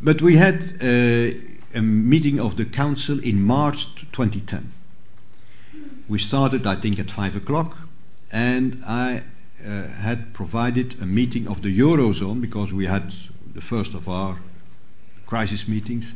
[0.00, 1.36] but we had uh,
[1.78, 4.72] a meeting of the Council in March 2010.
[6.08, 7.76] We started, I think, at 5 o'clock,
[8.32, 9.22] and I
[9.64, 13.14] uh, had provided a meeting of the Eurozone because we had
[13.54, 14.40] the first of our
[15.24, 16.14] crisis meetings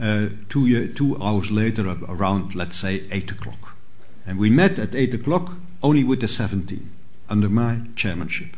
[0.00, 3.76] uh, two, two hours later, around, let's say, 8 o'clock.
[4.24, 6.88] And we met at 8 o'clock only with the 17,
[7.28, 8.56] under my chairmanship.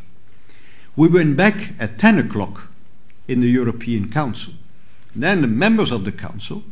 [0.96, 2.68] We went back at 10 o'clock
[3.26, 4.52] in the European Council.
[5.14, 6.62] Then the members of the Council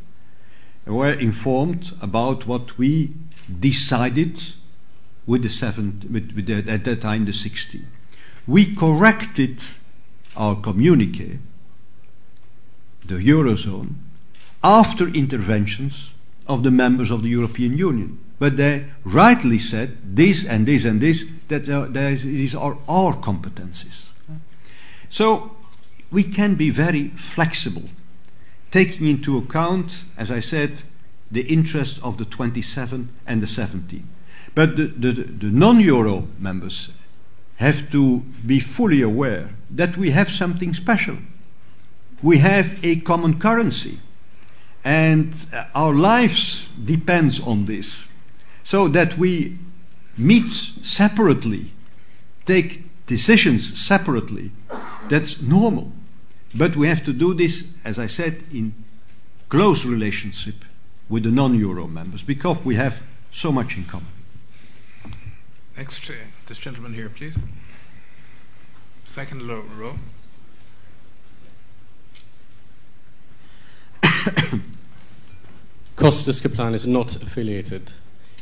[0.87, 3.13] were informed about what we
[3.59, 4.41] decided
[5.27, 7.87] with the with, with the, at that time the 16.
[8.47, 9.63] We corrected
[10.37, 11.39] our communique,
[13.05, 13.95] the Eurozone,
[14.63, 16.11] after interventions
[16.47, 18.19] of the members of the European Union.
[18.39, 24.11] But they rightly said this and this and this, that uh, these are our competencies.
[25.11, 25.57] So
[26.11, 27.91] we can be very flexible,
[28.71, 30.83] taking into account, as I said,
[31.31, 34.09] the interests of the 27 and the 17.
[34.55, 36.91] But the, the, the non Euro members
[37.57, 41.19] have to be fully aware that we have something special.
[42.23, 44.01] We have a common currency
[44.85, 48.09] and uh, our lives depends on this.
[48.63, 49.59] So that we
[50.17, 50.53] meet
[50.83, 51.73] separately,
[52.45, 54.53] take decisions separately,
[55.09, 55.93] that's normal.
[56.55, 58.75] But we have to do this, as I said, in
[59.49, 60.65] close relationship
[61.09, 64.09] with the non-euro members because we have so much in common.
[65.77, 66.15] Next, uh,
[66.47, 67.39] this gentleman here, please.
[69.05, 69.99] Second row.
[75.97, 77.93] Kostas Kaplan is not affiliated.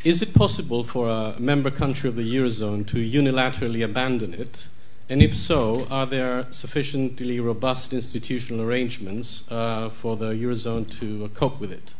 [0.04, 4.68] Is it possible for a member country of the Eurozone to unilaterally abandon it?
[5.10, 11.28] And if so, are there sufficiently robust institutional arrangements uh, for the Eurozone to uh,
[11.28, 11.94] cope with it?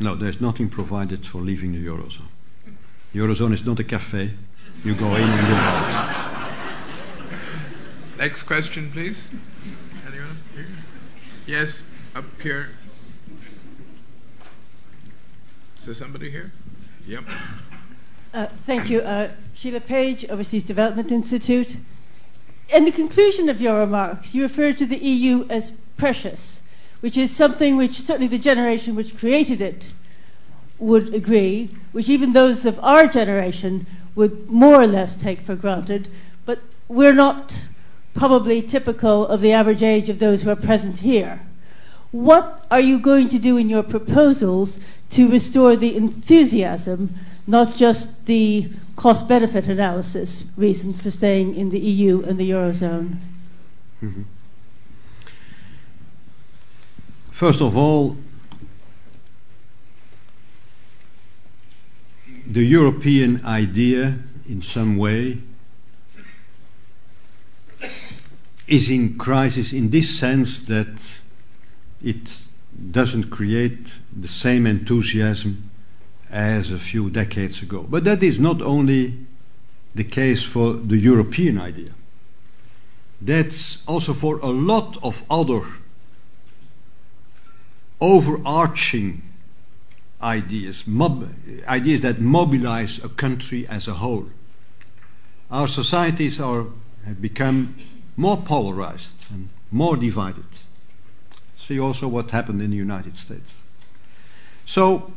[0.00, 2.28] No, there's nothing provided for leaving the Eurozone.
[3.14, 4.34] Eurozone is not a cafe.
[4.84, 6.50] You go in and you go out.
[8.18, 9.28] Next question, please.
[10.06, 10.66] Anyone here?
[11.46, 11.84] Yes,
[12.16, 12.70] up here.
[15.78, 16.52] Is there somebody here?
[17.06, 17.24] Yep.
[18.34, 19.00] Uh, thank you.
[19.58, 21.78] Sheila Page, Overseas Development Institute.
[22.72, 26.62] In the conclusion of your remarks, you referred to the EU as precious,
[27.00, 29.88] which is something which certainly the generation which created it
[30.78, 33.84] would agree, which even those of our generation
[34.14, 36.06] would more or less take for granted,
[36.46, 37.64] but we're not
[38.14, 41.40] probably typical of the average age of those who are present here.
[42.12, 44.78] What are you going to do in your proposals
[45.10, 47.16] to restore the enthusiasm,
[47.48, 53.16] not just the cost benefit analysis reasons for staying in the EU and the Eurozone?
[54.02, 54.22] Mm-hmm.
[57.30, 58.16] First of all,
[62.46, 65.38] the European idea, in some way,
[68.66, 71.20] is in crisis in this sense that
[72.02, 72.44] it
[72.90, 75.67] doesn't create the same enthusiasm
[76.30, 77.86] as a few decades ago.
[77.88, 79.26] But that is not only
[79.94, 81.92] the case for the European idea.
[83.20, 85.62] That's also for a lot of other
[88.00, 89.22] overarching
[90.22, 91.28] ideas, mob,
[91.66, 94.28] ideas that mobilize a country as a whole.
[95.50, 96.66] Our societies are,
[97.04, 97.74] have become
[98.16, 100.44] more polarized and more divided.
[101.56, 103.60] See also what happened in the United States.
[104.64, 105.12] So,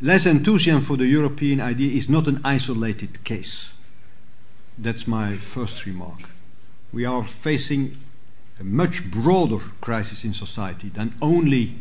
[0.00, 3.74] less enthusiasm for the European idea is not an isolated case.
[4.78, 6.30] That's my first remark.
[6.92, 7.96] We are facing
[8.58, 11.76] a much broader crisis in society than only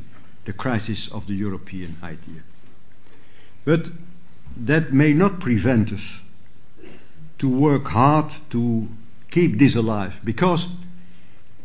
[0.45, 2.43] the crisis of the European idea.
[3.65, 3.91] But
[4.57, 6.21] that may not prevent us
[7.37, 8.89] to work hard to
[9.31, 10.67] keep this alive because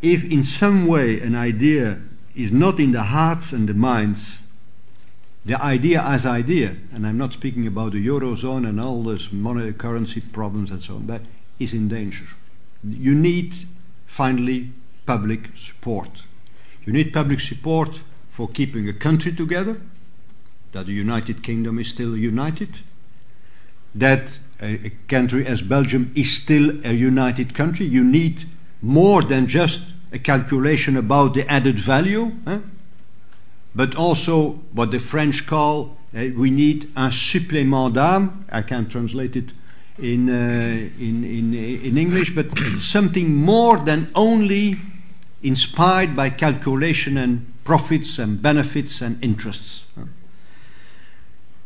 [0.03, 1.99] if in some way an idea
[2.35, 4.39] is not in the hearts and the minds
[5.45, 9.75] the idea as idea, and I'm not speaking about the Eurozone and all those monetary
[9.75, 11.23] currency problems and so on, that
[11.59, 12.25] is in danger.
[12.83, 13.55] You need,
[14.07, 14.71] finally,
[15.07, 16.23] public support.
[16.87, 19.81] You need public support for keeping a country together,
[20.73, 22.81] that the United Kingdom is still united,
[23.95, 27.87] that a, country as Belgium is still a united country.
[27.87, 28.45] You need
[28.83, 29.83] more than just
[30.13, 32.33] a calculation about the added value.
[32.45, 32.59] Huh?
[33.75, 38.45] But also what the French call uh, we need un supplément d'âme.
[38.51, 39.53] I can't translate it
[39.99, 42.47] in, uh, in, in, in English, but
[42.79, 44.77] something more than only
[45.43, 49.87] inspired by calculation and profits and benefits and interests.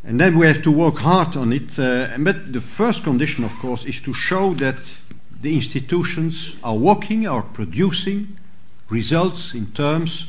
[0.04, 1.78] And then we have to work hard on it.
[1.78, 4.76] Uh, but the first condition, of course, is to show that
[5.42, 8.38] the institutions are working, are producing
[8.88, 10.26] results in terms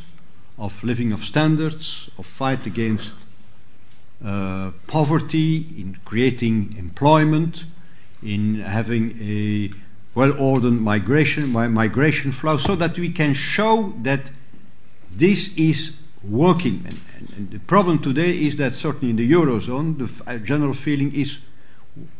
[0.60, 3.16] of living of standards, of fight against
[4.24, 7.64] uh, poverty, in creating employment,
[8.22, 9.72] in having a
[10.14, 14.32] well-ordered migration, migration flow, so that we can show that
[15.10, 16.84] this is working.
[16.86, 20.74] And, and, and, the problem today is that certainly in the eurozone, the f- general
[20.74, 21.38] feeling is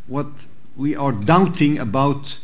[0.08, 0.46] what
[0.78, 2.38] we are doubting about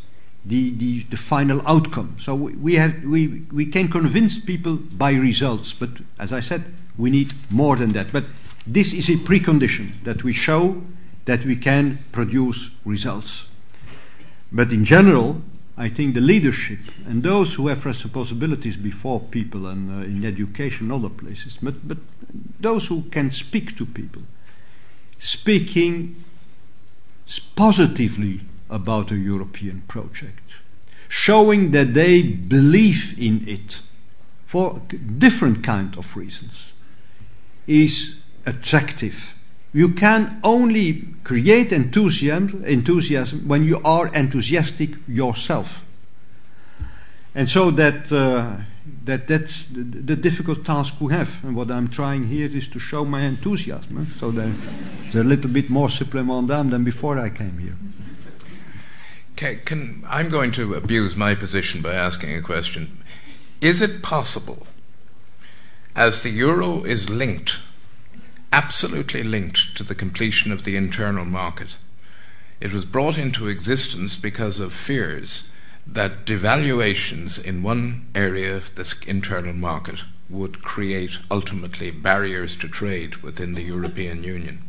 [0.46, 2.18] the, the, the final outcome.
[2.22, 5.90] So we, we, have, we, we can convince people by results, but
[6.20, 6.66] as I said,
[6.98, 8.12] we need more than that.
[8.12, 8.26] But
[8.68, 10.82] this is a precondition that we show
[11.26, 13.46] that we can produce results.
[14.52, 15.42] But in general,
[15.78, 20.92] I think the leadership and those who have responsibilities before people and uh, in education
[20.92, 21.98] other places, but, but
[22.60, 24.22] those who can speak to people,
[25.18, 26.24] speaking
[27.56, 30.58] positively about a European project,
[31.08, 33.82] showing that they believe in it
[34.46, 34.82] for
[35.18, 36.74] different kind of reasons,
[37.68, 39.34] is attractive.
[39.74, 45.84] You can only create enthusiasm, enthusiasm when you are enthusiastic yourself.
[47.34, 48.56] And so that, uh,
[49.04, 51.44] that that's the, the, difficult task we have.
[51.44, 54.08] And what I'm trying here is to show my enthusiasm.
[54.18, 57.76] So there's a little bit more supplement than before I came here.
[59.42, 63.04] I'm going to abuse my position by asking a question.
[63.60, 64.66] Is it possible,
[65.96, 67.58] as the euro is linked,
[68.54, 71.76] absolutely linked to the completion of the internal market,
[72.62, 75.50] it was brought into existence because of fears
[75.86, 83.18] that devaluations in one area of this internal market would create ultimately barriers to trade
[83.18, 84.64] within the European Union.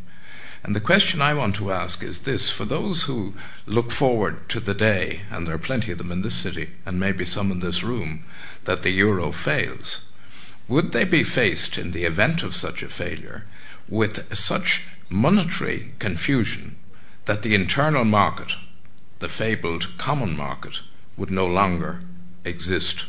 [0.67, 3.35] And the question I want to ask is this for those who
[3.67, 6.99] look forward to the day, and there are plenty of them in this city, and
[6.99, 8.25] maybe some in this room,
[8.65, 10.11] that the euro fails,
[10.67, 13.45] would they be faced, in the event of such a failure,
[13.89, 16.75] with such monetary confusion
[17.27, 18.57] that the internal market,
[19.21, 20.81] the fabled common market,
[21.17, 22.01] would no longer
[22.45, 23.07] exist?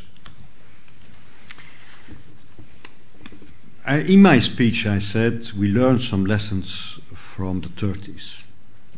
[3.88, 7.00] in my speech, I said we learned some lessons
[7.38, 8.42] from the 30s.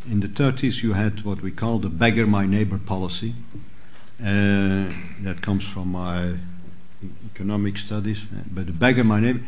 [0.10, 3.36] In the 30s, you had what we call the beggar my neighbor policy.
[4.18, 6.36] Uh, that comes from my
[7.34, 9.42] economic studies, uh, but the beggar my neighbor,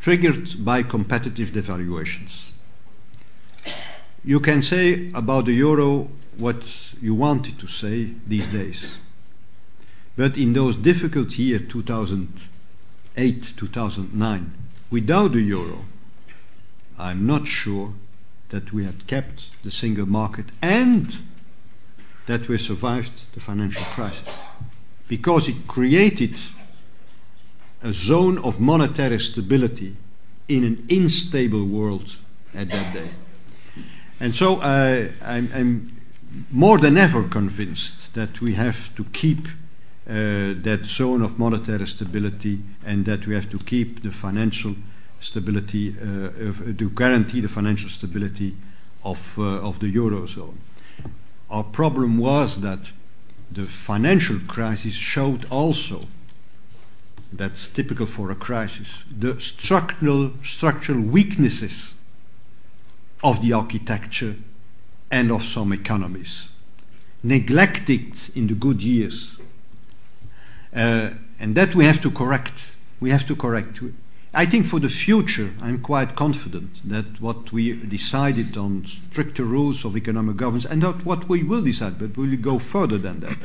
[0.00, 2.50] triggered by competitive devaluations.
[4.24, 8.98] You can say about the euro what you wanted to say these days.
[10.16, 14.52] But in those difficult years, 2008, 2009,
[14.90, 15.84] without the euro,
[17.00, 17.94] I'm not sure
[18.50, 21.16] that we had kept the single market and
[22.26, 24.42] that we survived the financial crisis
[25.08, 26.38] because it created
[27.82, 29.96] a zone of monetary stability
[30.48, 32.16] in an unstable world
[32.54, 33.08] at that day.
[34.20, 35.88] And so uh, I'm, I'm,
[36.50, 39.48] more than ever convinced that we have to keep
[40.08, 44.76] uh, that zone of monetary stability and that we have to keep the financial
[45.20, 48.56] stability, uh, to guarantee the financial stability
[49.04, 50.56] of, uh, of the Eurozone.
[51.50, 52.92] Our problem was that
[53.50, 56.02] the financial crisis showed also
[57.32, 61.94] that's typical for a crisis the structural, structural weaknesses
[63.22, 64.36] of the architecture
[65.10, 66.48] and of some economies,
[67.22, 69.36] neglected in the good years.
[70.74, 72.76] Uh, and that we have to correct.
[73.00, 73.80] We have to correct.
[74.32, 79.84] I think for the future, I'm quite confident that what we decided on stricter rules
[79.84, 83.20] of economic governance, and not what we will decide, but we will go further than
[83.20, 83.36] that.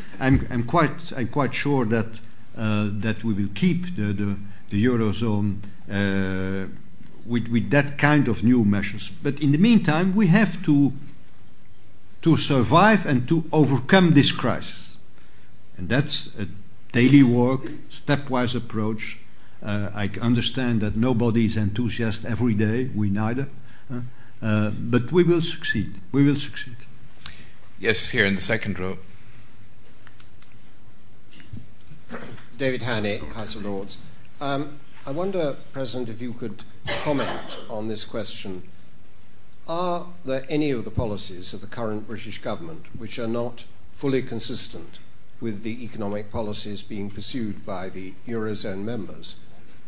[0.20, 2.20] I'm, I'm, quite, I'm quite sure that,
[2.58, 4.36] uh, that we will keep the, the,
[4.68, 6.68] the Eurozone uh,
[7.24, 9.10] with, with that kind of new measures.
[9.22, 10.92] But in the meantime, we have to,
[12.20, 14.98] to survive and to overcome this crisis.
[15.78, 16.48] And that's a
[16.92, 19.18] daily work, stepwise approach.
[19.64, 23.48] Uh, I understand that nobody is enthusiastic every day, we neither.
[23.90, 24.00] Uh,
[24.42, 26.00] uh, but we will succeed.
[26.12, 26.76] We will succeed.
[27.78, 28.98] Yes, here in the second row.
[32.58, 33.98] David Hannay, House of Lords.
[34.40, 36.64] Um, I wonder, President, if you could
[37.02, 38.62] comment on this question.
[39.66, 44.20] Are there any of the policies of the current British government which are not fully
[44.20, 44.98] consistent
[45.40, 49.40] with the economic policies being pursued by the Eurozone members?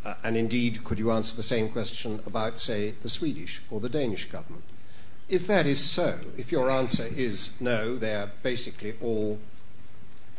[0.06, 3.88] Uh, and indeed, could you answer the same question about, say, the Swedish or the
[3.88, 4.62] Danish government?
[5.28, 9.40] If that is so, if your answer is no, they're basically all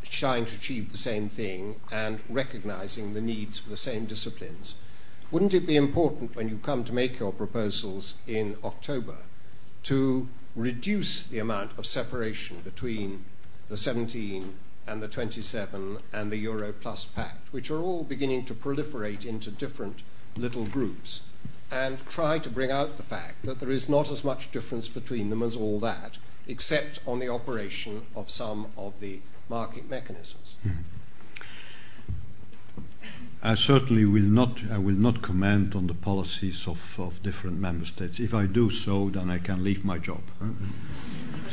[0.05, 4.79] trying to achieve the same thing and recognizing the needs for the same disciplines.
[5.31, 9.17] Wouldn't it be important when you come to make your proposals in October
[9.83, 13.25] to reduce the amount of separation between
[13.67, 14.53] the 17
[14.87, 19.51] and the 27 and the Euro Plus Pact, which are all beginning to proliferate into
[19.51, 20.01] different
[20.35, 21.25] little groups,
[21.71, 25.29] and try to bring out the fact that there is not as much difference between
[25.29, 26.17] them as all that,
[26.47, 29.19] except on the operation of some of the
[29.49, 30.55] market mechanisms.
[30.65, 30.81] Mm-hmm.
[33.43, 34.59] I certainly will not.
[34.71, 38.19] I will not comment on the policies of, of different member states.
[38.19, 40.21] If I do so, then I can leave my job.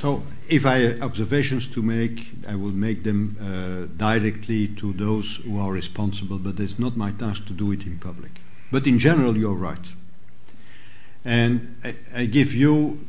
[0.01, 5.37] So, if I have observations to make, I will make them uh, directly to those
[5.45, 6.39] who are responsible.
[6.39, 8.33] But it's not my task to do it in public.
[8.71, 9.87] But in general, you're right.
[11.25, 13.01] And I, I give you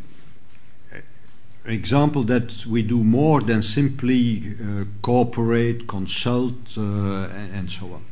[1.65, 7.87] an example that we do more than simply uh, cooperate, consult, uh, and, and, so
[7.87, 8.05] on.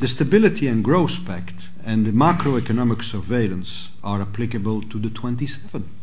[0.00, 5.97] The Stability and Growth Pact and the macroeconomic surveillance are applicable to the 27.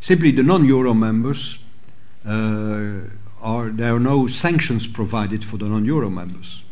[0.00, 1.58] Simply, the non-euro members
[2.26, 3.00] uh,
[3.40, 6.62] are there are no sanctions provided for the non-euro members,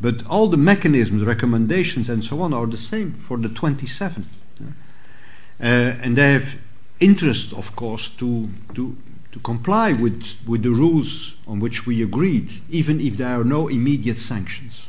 [0.00, 4.26] but all the mechanisms, recommendations, and so on are the same for the 27,
[4.60, 6.56] uh, and they have
[7.00, 8.96] interest, of course, to, to,
[9.32, 13.68] to comply with, with the rules on which we agreed, even if there are no
[13.68, 14.88] immediate sanctions.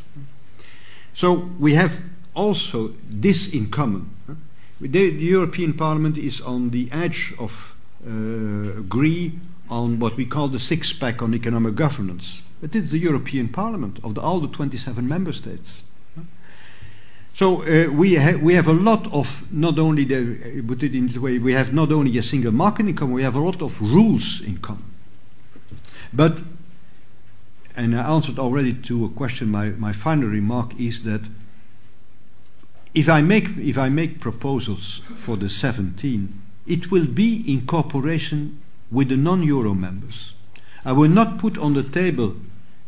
[1.14, 2.00] So we have
[2.34, 4.10] also this in common.
[4.80, 7.70] The, European Parliament is on the edge of
[8.06, 9.39] agree
[9.70, 12.41] on what we call the six pack on economic governance.
[12.62, 15.84] It's the European Parliament of the, all the 27 member states.
[17.34, 20.93] So uh, we, ha- we have a lot of not only the uh, put it
[20.93, 23.39] in this way we have not only a single market in common we have a
[23.39, 24.84] lot of rules in common.
[26.12, 26.41] But
[27.76, 29.49] and I answered already to a question.
[29.49, 31.22] My, my final remark is that
[32.93, 36.41] if I make if I make proposals for the 17,
[36.72, 40.34] it will be in cooperation with the non-euro members.
[40.86, 42.38] I will not put on the table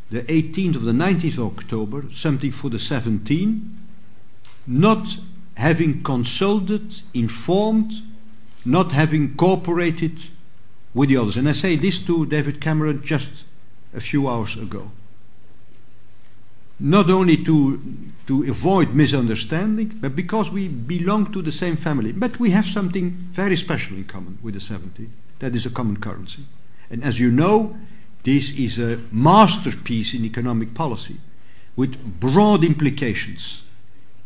[0.10, 3.62] the 18th or the 19th of October something for the 17th,
[4.66, 5.18] not
[5.58, 7.92] having consulted, informed,
[8.64, 10.22] not having cooperated
[10.94, 11.36] with the others.
[11.36, 13.30] And I say this to David Cameron just
[13.94, 14.92] a few hours ago.
[16.84, 17.82] Not only to,
[18.28, 22.12] to avoid misunderstanding, but because we belong to the same family.
[22.12, 25.10] But we have something very special in common with the 70.
[25.40, 26.46] That is a common currency.
[26.92, 27.76] And as you know,
[28.24, 31.18] this is a masterpiece in economic policy
[31.76, 33.64] with broad implications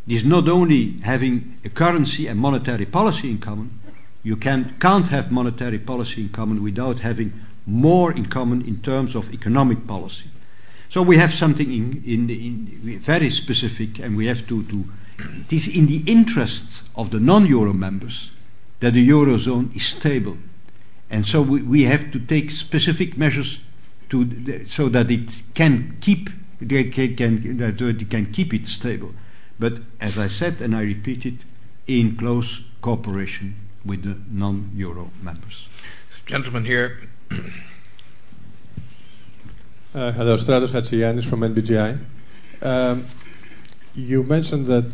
[0.08, 3.78] it is not only having a currency and monetary policy in common,
[4.24, 7.34] you can, can't have monetary policy in common without having
[7.66, 10.30] more in common in terms of economic policy.
[10.90, 14.86] So we have something in, in, in very specific, and we have to, to.
[15.20, 18.32] It is in the interest of the non-euro members
[18.80, 20.38] that the eurozone is stable,
[21.10, 23.60] and so we, we have to take specific measures
[24.10, 26.30] to the, so that it can keep
[26.60, 29.14] can, can, that it can keep it stable.
[29.60, 31.44] But as I said, and I repeat it,
[31.88, 35.68] in close cooperation with the non-euro members.
[36.26, 37.10] Gentleman here.
[39.98, 42.00] Uh, hello, Stratos Hatziyanis from NBGI.
[42.62, 43.08] Um,
[43.95, 44.93] you mentioned that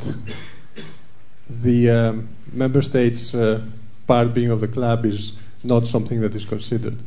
[1.49, 3.61] the um, member states uh,
[4.07, 6.97] part being of the club is not something that is considered.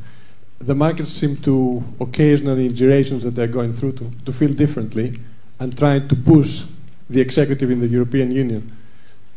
[0.59, 5.19] The markets seem to occasionally, in durations that they're going through, to, to feel differently
[5.59, 6.65] and trying to push
[7.09, 8.77] the executive in the European Union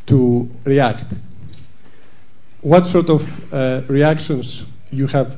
[0.07, 1.13] to react.
[2.59, 5.37] What sort of uh, reactions you have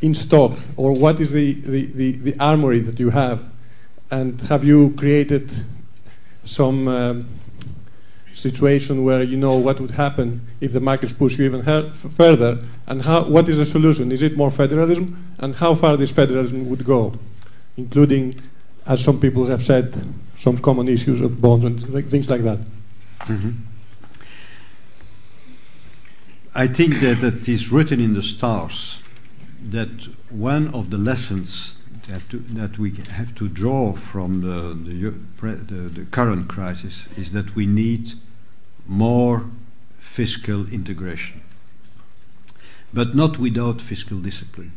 [0.00, 3.44] in stock, or what is the, the, the, the, armory that you have?
[4.10, 5.50] And have you created
[6.44, 7.28] some um,
[8.32, 12.62] situation where you know what would happen if the markets push you even her- further?
[12.86, 14.10] And how, what is the solution?
[14.10, 15.34] Is it more federalism?
[15.38, 17.14] And how far this federalism would go,
[17.76, 18.40] including,
[18.86, 20.02] as some people have said,
[20.34, 22.58] some common issues of bonds and things like that?
[23.20, 23.50] Mm-hmm.
[26.54, 28.99] I think that it is written in the stars
[29.62, 31.76] that one of the lessons
[32.08, 37.32] that, to, that we have to draw from the, the, the, the current crisis is
[37.32, 38.12] that we need
[38.86, 39.44] more
[40.00, 41.42] fiscal integration,
[42.92, 44.72] but not without fiscal discipline.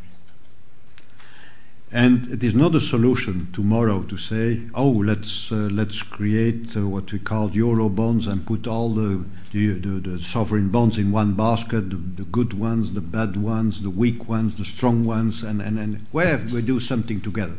[1.94, 6.88] And it is not a solution tomorrow to say, oh, let's, uh, let's create uh,
[6.88, 11.12] what we call euro bonds and put all the, the, the, the sovereign bonds in
[11.12, 15.44] one basket the, the, good ones, the bad ones, the weak ones, the strong ones,
[15.44, 17.54] and, and, and where we do something together.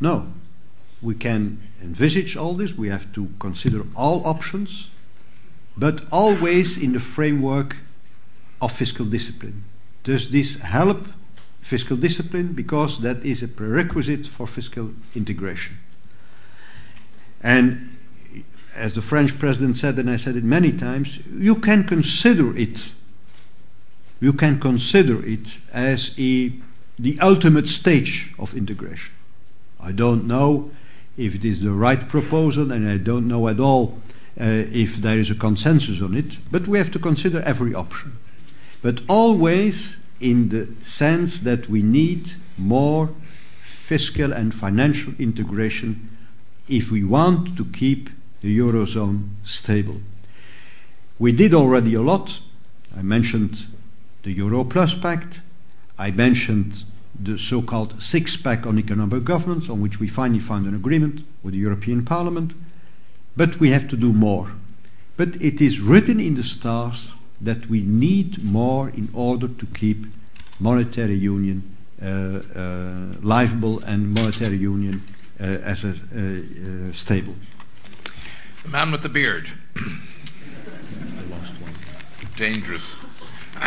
[0.00, 0.26] No.
[1.00, 4.88] We can envisage all this, we have to consider all options,
[5.76, 7.76] but always in the framework
[8.60, 9.62] of fiscal discipline.
[10.02, 11.06] Does this help
[11.68, 15.76] fiscal discipline because that is a prerequisite for fiscal integration.
[17.42, 17.98] And
[18.74, 22.92] as the French president said, and I said it many times, you can consider it.
[24.18, 26.52] You can consider it as a,
[26.98, 29.12] the ultimate stage of integration.
[29.78, 30.70] I don't know
[31.18, 33.98] if it is the right proposal, and I don't know at all
[34.40, 38.16] uh, if there is a consensus on it, but we have to consider every option.
[38.80, 43.10] But always in the sense that we need more
[43.64, 46.10] fiscal and financial integration
[46.68, 48.10] if we want to keep
[48.42, 50.00] the Eurozone stable.
[51.18, 52.40] We did already a lot.
[52.96, 53.66] I mentioned
[54.22, 55.40] the Euro Plus Pact.
[55.98, 56.84] I mentioned
[57.18, 61.24] the so called six pack on economic governance, on which we finally found an agreement
[61.42, 62.54] with the European Parliament.
[63.36, 64.52] But we have to do more.
[65.16, 70.06] But it is written in the stars that we need more in order to keep
[70.58, 75.02] monetary union uh, uh, livable and monetary union
[75.40, 77.34] uh, as a stable.
[78.62, 79.50] The man with the beard.
[79.76, 79.80] I
[81.30, 81.72] lost one.
[82.36, 82.96] Dangerous.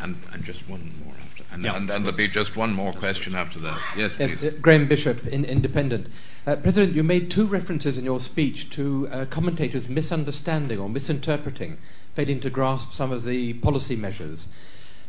[0.00, 1.44] and, and just one more after.
[1.52, 1.76] And, yeah.
[1.76, 3.78] and, and, there'll be just one more question after that.
[3.96, 4.42] Yes, please.
[4.42, 6.08] Yes, Graham Bishop, in, Independent.
[6.46, 11.78] Uh, President, you made two references in your speech to uh, commentators misunderstanding or misinterpreting,
[12.18, 14.48] failing to grasp some of the policy measures.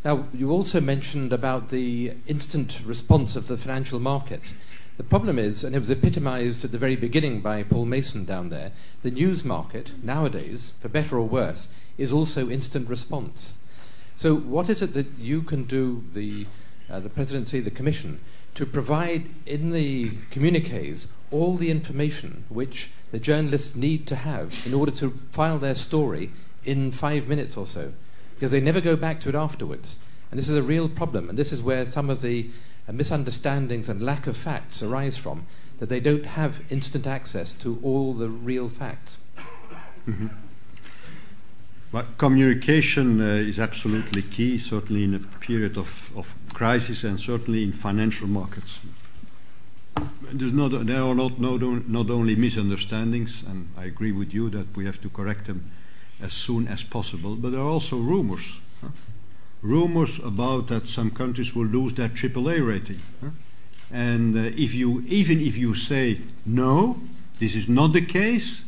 [0.05, 4.53] Now, you also mentioned about the instant response of the financial markets.
[4.97, 8.49] The problem is, and it was epitomized at the very beginning by Paul Mason down
[8.49, 13.53] there, the news market nowadays, for better or worse, is also instant response.
[14.15, 16.45] So, what is it that you can do, the,
[16.91, 18.19] uh, the presidency, the commission,
[18.53, 24.75] to provide in the communiques all the information which the journalists need to have in
[24.75, 26.29] order to file their story
[26.63, 27.93] in five minutes or so,
[28.35, 29.97] because they never go back to it afterwards.
[30.31, 32.49] And this is a real problem, and this is where some of the
[32.87, 35.45] uh, misunderstandings and lack of facts arise from,
[35.79, 39.17] that they don't have instant access to all the real facts.
[40.07, 40.27] Mm-hmm.
[41.91, 47.63] But communication uh, is absolutely key, certainly in a period of, of crisis and certainly
[47.63, 48.79] in financial markets.
[50.31, 54.85] Not, there are not, not, not only misunderstandings, and I agree with you that we
[54.85, 55.71] have to correct them
[56.21, 58.59] as soon as possible, but there are also rumors.
[58.81, 58.89] Huh?
[59.61, 62.99] Rumors about that some countries will lose their AAA rating.
[63.21, 63.29] Huh?
[63.91, 67.01] And uh, if you, even if you say, no,
[67.39, 68.63] this is not the case,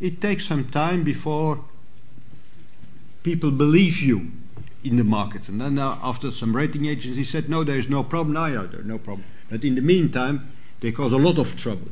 [0.00, 1.64] it takes some time before
[3.22, 4.30] people believe you
[4.84, 5.48] in the market.
[5.48, 8.86] And then uh, after some rating agencies said, no, there is no problem, now there's
[8.86, 9.24] no problem.
[9.50, 11.88] But in the meantime, They cause a lot of trouble.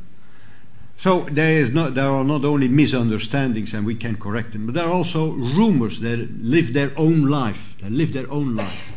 [0.99, 4.75] So there, is not, there are not only misunderstandings and we can correct them, but
[4.75, 7.75] there are also rumors that live their own life.
[7.81, 8.93] They live their own life.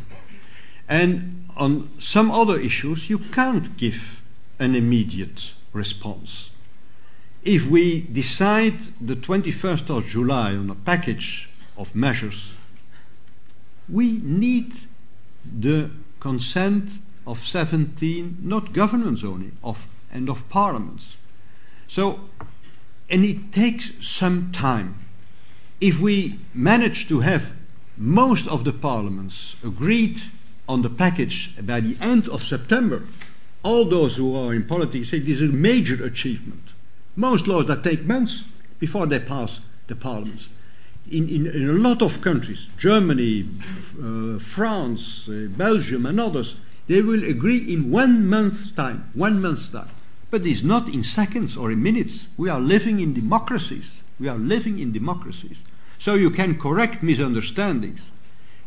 [0.87, 4.21] And on some other issues, you can't give
[4.59, 6.49] an immediate response.
[7.43, 12.51] If we decide the 21st of July on a package of measures,
[13.87, 14.73] we need
[15.45, 21.15] the consent of 17, not governments only, of, and of parliaments.
[21.89, 22.19] So,
[23.09, 25.03] and it takes some time.
[25.81, 27.51] If we manage to have
[27.97, 30.19] most of the parliaments agreed
[30.67, 33.03] on the package by the end of September,
[33.63, 36.73] all those who are in politics say this is a major achievement.
[37.15, 38.43] Most laws that take months
[38.79, 40.47] before they pass the parliaments.
[41.09, 43.49] In, in, in a lot of countries, Germany,
[44.01, 46.55] uh, France, uh, Belgium, and others,
[46.87, 49.09] they will agree in one month's time.
[49.15, 49.89] One month's time.
[50.31, 52.27] But it's not in seconds or in minutes.
[52.37, 54.01] We are living in democracies.
[54.19, 55.63] We are living in democracies.
[55.97, 58.11] So you can correct misunderstandings.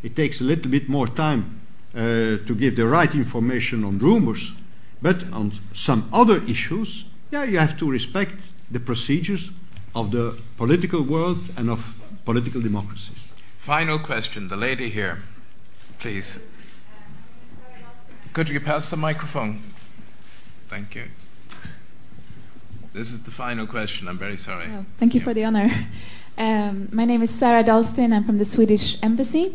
[0.03, 1.61] It takes a little bit more time
[1.95, 4.53] uh, to give the right information on rumors,
[5.01, 9.51] but on some other issues, yeah, you have to respect the procedures
[9.95, 11.95] of the political world and of
[12.25, 13.29] political democracies.
[13.59, 15.23] Final question, the lady here,
[15.99, 16.39] please.
[18.33, 19.61] Could you pass the microphone?
[20.69, 21.05] Thank you.
[22.93, 24.07] This is the final question.
[24.07, 24.67] I'm very sorry.
[24.69, 25.25] Oh, thank you yeah.
[25.25, 25.71] for the honor.
[26.39, 28.11] Um, my name is Sarah Dahlsten.
[28.11, 29.55] I'm from the Swedish Embassy.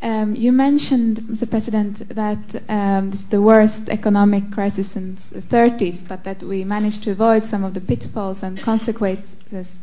[0.00, 1.50] Um, you mentioned, Mr.
[1.50, 6.62] President, that um, this is the worst economic crisis since the 30s, but that we
[6.62, 9.80] managed to avoid some of the pitfalls and consequences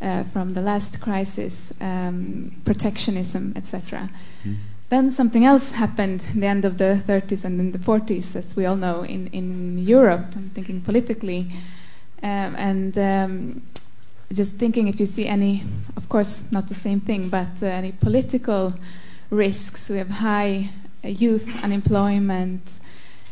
[0.00, 4.08] uh, from the last crisis, um, protectionism, etc.
[4.44, 4.56] Mm.
[4.88, 8.56] Then something else happened in the end of the 30s and in the 40s, as
[8.56, 10.34] we all know, in, in Europe.
[10.34, 11.52] I'm thinking politically.
[12.22, 13.62] Um, and um,
[14.32, 15.62] just thinking if you see any,
[15.96, 18.74] of course, not the same thing, but uh, any political
[19.30, 19.90] risks.
[19.90, 20.70] We have high
[21.04, 22.80] uh, youth unemployment,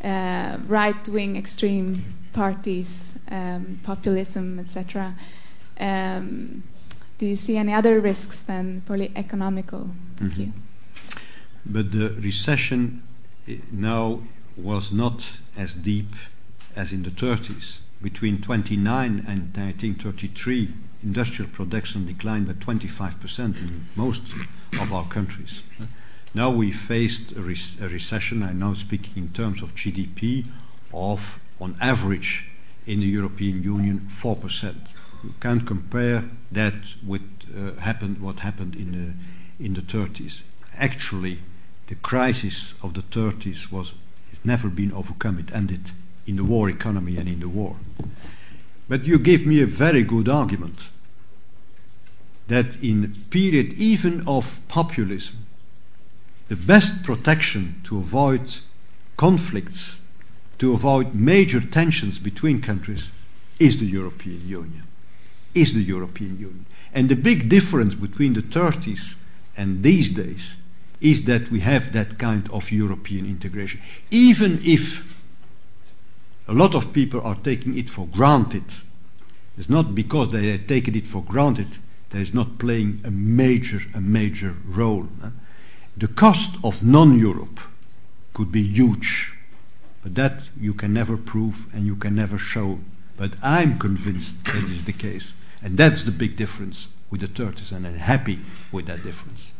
[0.03, 5.14] uh, right wing extreme parties, um, populism, etc.
[5.80, 6.62] Um,
[7.18, 9.91] do you see any other risks than purely economical?
[10.16, 10.43] Thank mm-hmm.
[10.43, 10.53] you.
[11.64, 13.03] But the recession
[13.49, 14.20] eh, now
[14.57, 15.24] was not
[15.57, 16.14] as deep
[16.76, 17.78] as in the 30s.
[18.03, 20.72] Between 29 and 1933,
[21.03, 24.22] industrial production declined by 25% in most
[24.78, 25.62] of our countries.
[26.34, 30.51] Now we faced a, a, recession, I'm now speaking in terms of GDP,
[30.92, 32.49] of on average
[32.86, 34.74] in the European Union 4%.
[35.24, 36.74] You can't compare that
[37.05, 37.22] with
[37.57, 40.42] uh, happened, what happened in the, in the 30s.
[40.76, 41.40] Actually,
[41.86, 43.94] the crisis of the 30s was
[44.30, 45.38] it's never been overcome.
[45.38, 45.92] It ended
[46.27, 47.77] in the war economy and in the war.
[48.89, 50.91] But you gave me a very good argument
[52.49, 55.47] that in period even of populism,
[56.49, 58.59] the best protection to avoid
[59.16, 59.99] conflicts,
[60.59, 63.09] to avoid major tensions between countries,
[63.59, 64.85] is the European Union.
[65.55, 66.66] Is the European Union.
[66.93, 69.16] And the big difference between the 30s
[69.57, 70.57] and these days
[71.01, 73.81] is that we have that kind of European integration.
[74.11, 75.16] Even if
[76.49, 78.64] a lot of people are taking it for granted,
[79.59, 81.78] it's not because they are taking it for granted,
[82.10, 85.09] that is not playing a major, a major role.
[85.97, 87.60] The cost of non-Europe
[88.35, 89.32] could be huge,
[90.02, 92.81] but that you can never prove and you can never show.
[93.16, 95.32] But I'm convinced that is the case,
[95.62, 98.40] and that's the big difference with the 30s, and I'm happy
[98.70, 99.52] with that difference.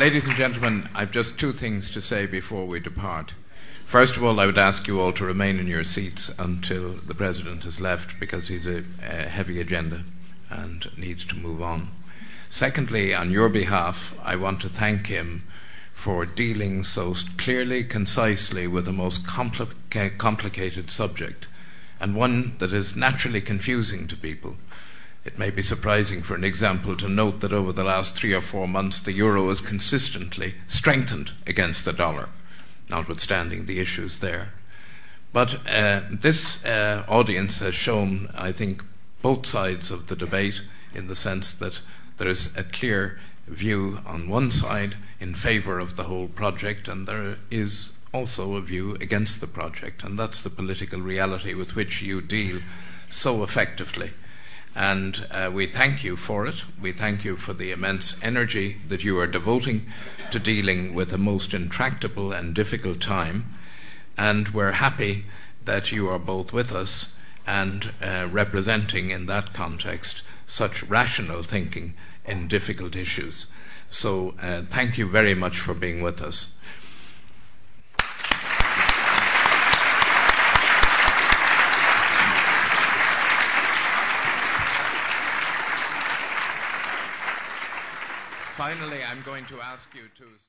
[0.00, 3.34] Ladies and gentlemen, I've just two things to say before we depart.
[3.84, 7.14] First of all, I would ask you all to remain in your seats until the
[7.14, 10.04] President has left because he's a, a heavy agenda
[10.48, 11.90] and needs to move on.
[12.48, 15.44] Secondly, on your behalf, I want to thank him
[15.92, 21.46] for dealing so clearly, concisely with a most complica- complicated subject
[22.00, 24.56] and one that is naturally confusing to people.
[25.30, 28.40] It may be surprising, for an example, to note that over the last three or
[28.40, 32.30] four months the euro has consistently strengthened against the dollar,
[32.88, 34.54] notwithstanding the issues there.
[35.32, 38.82] But uh, this uh, audience has shown, I think,
[39.22, 40.62] both sides of the debate
[40.92, 41.80] in the sense that
[42.16, 47.06] there is a clear view on one side in favour of the whole project, and
[47.06, 52.02] there is also a view against the project, and that's the political reality with which
[52.02, 52.58] you deal
[53.08, 54.10] so effectively.
[54.74, 56.64] And uh, we thank you for it.
[56.80, 59.86] We thank you for the immense energy that you are devoting
[60.30, 63.54] to dealing with a most intractable and difficult time.
[64.16, 65.24] And we're happy
[65.64, 67.16] that you are both with us
[67.46, 71.94] and uh, representing in that context such rational thinking
[72.24, 73.46] in difficult issues.
[73.90, 76.54] So, uh, thank you very much for being with us.
[88.60, 90.40] Finally, I'm going to ask you to.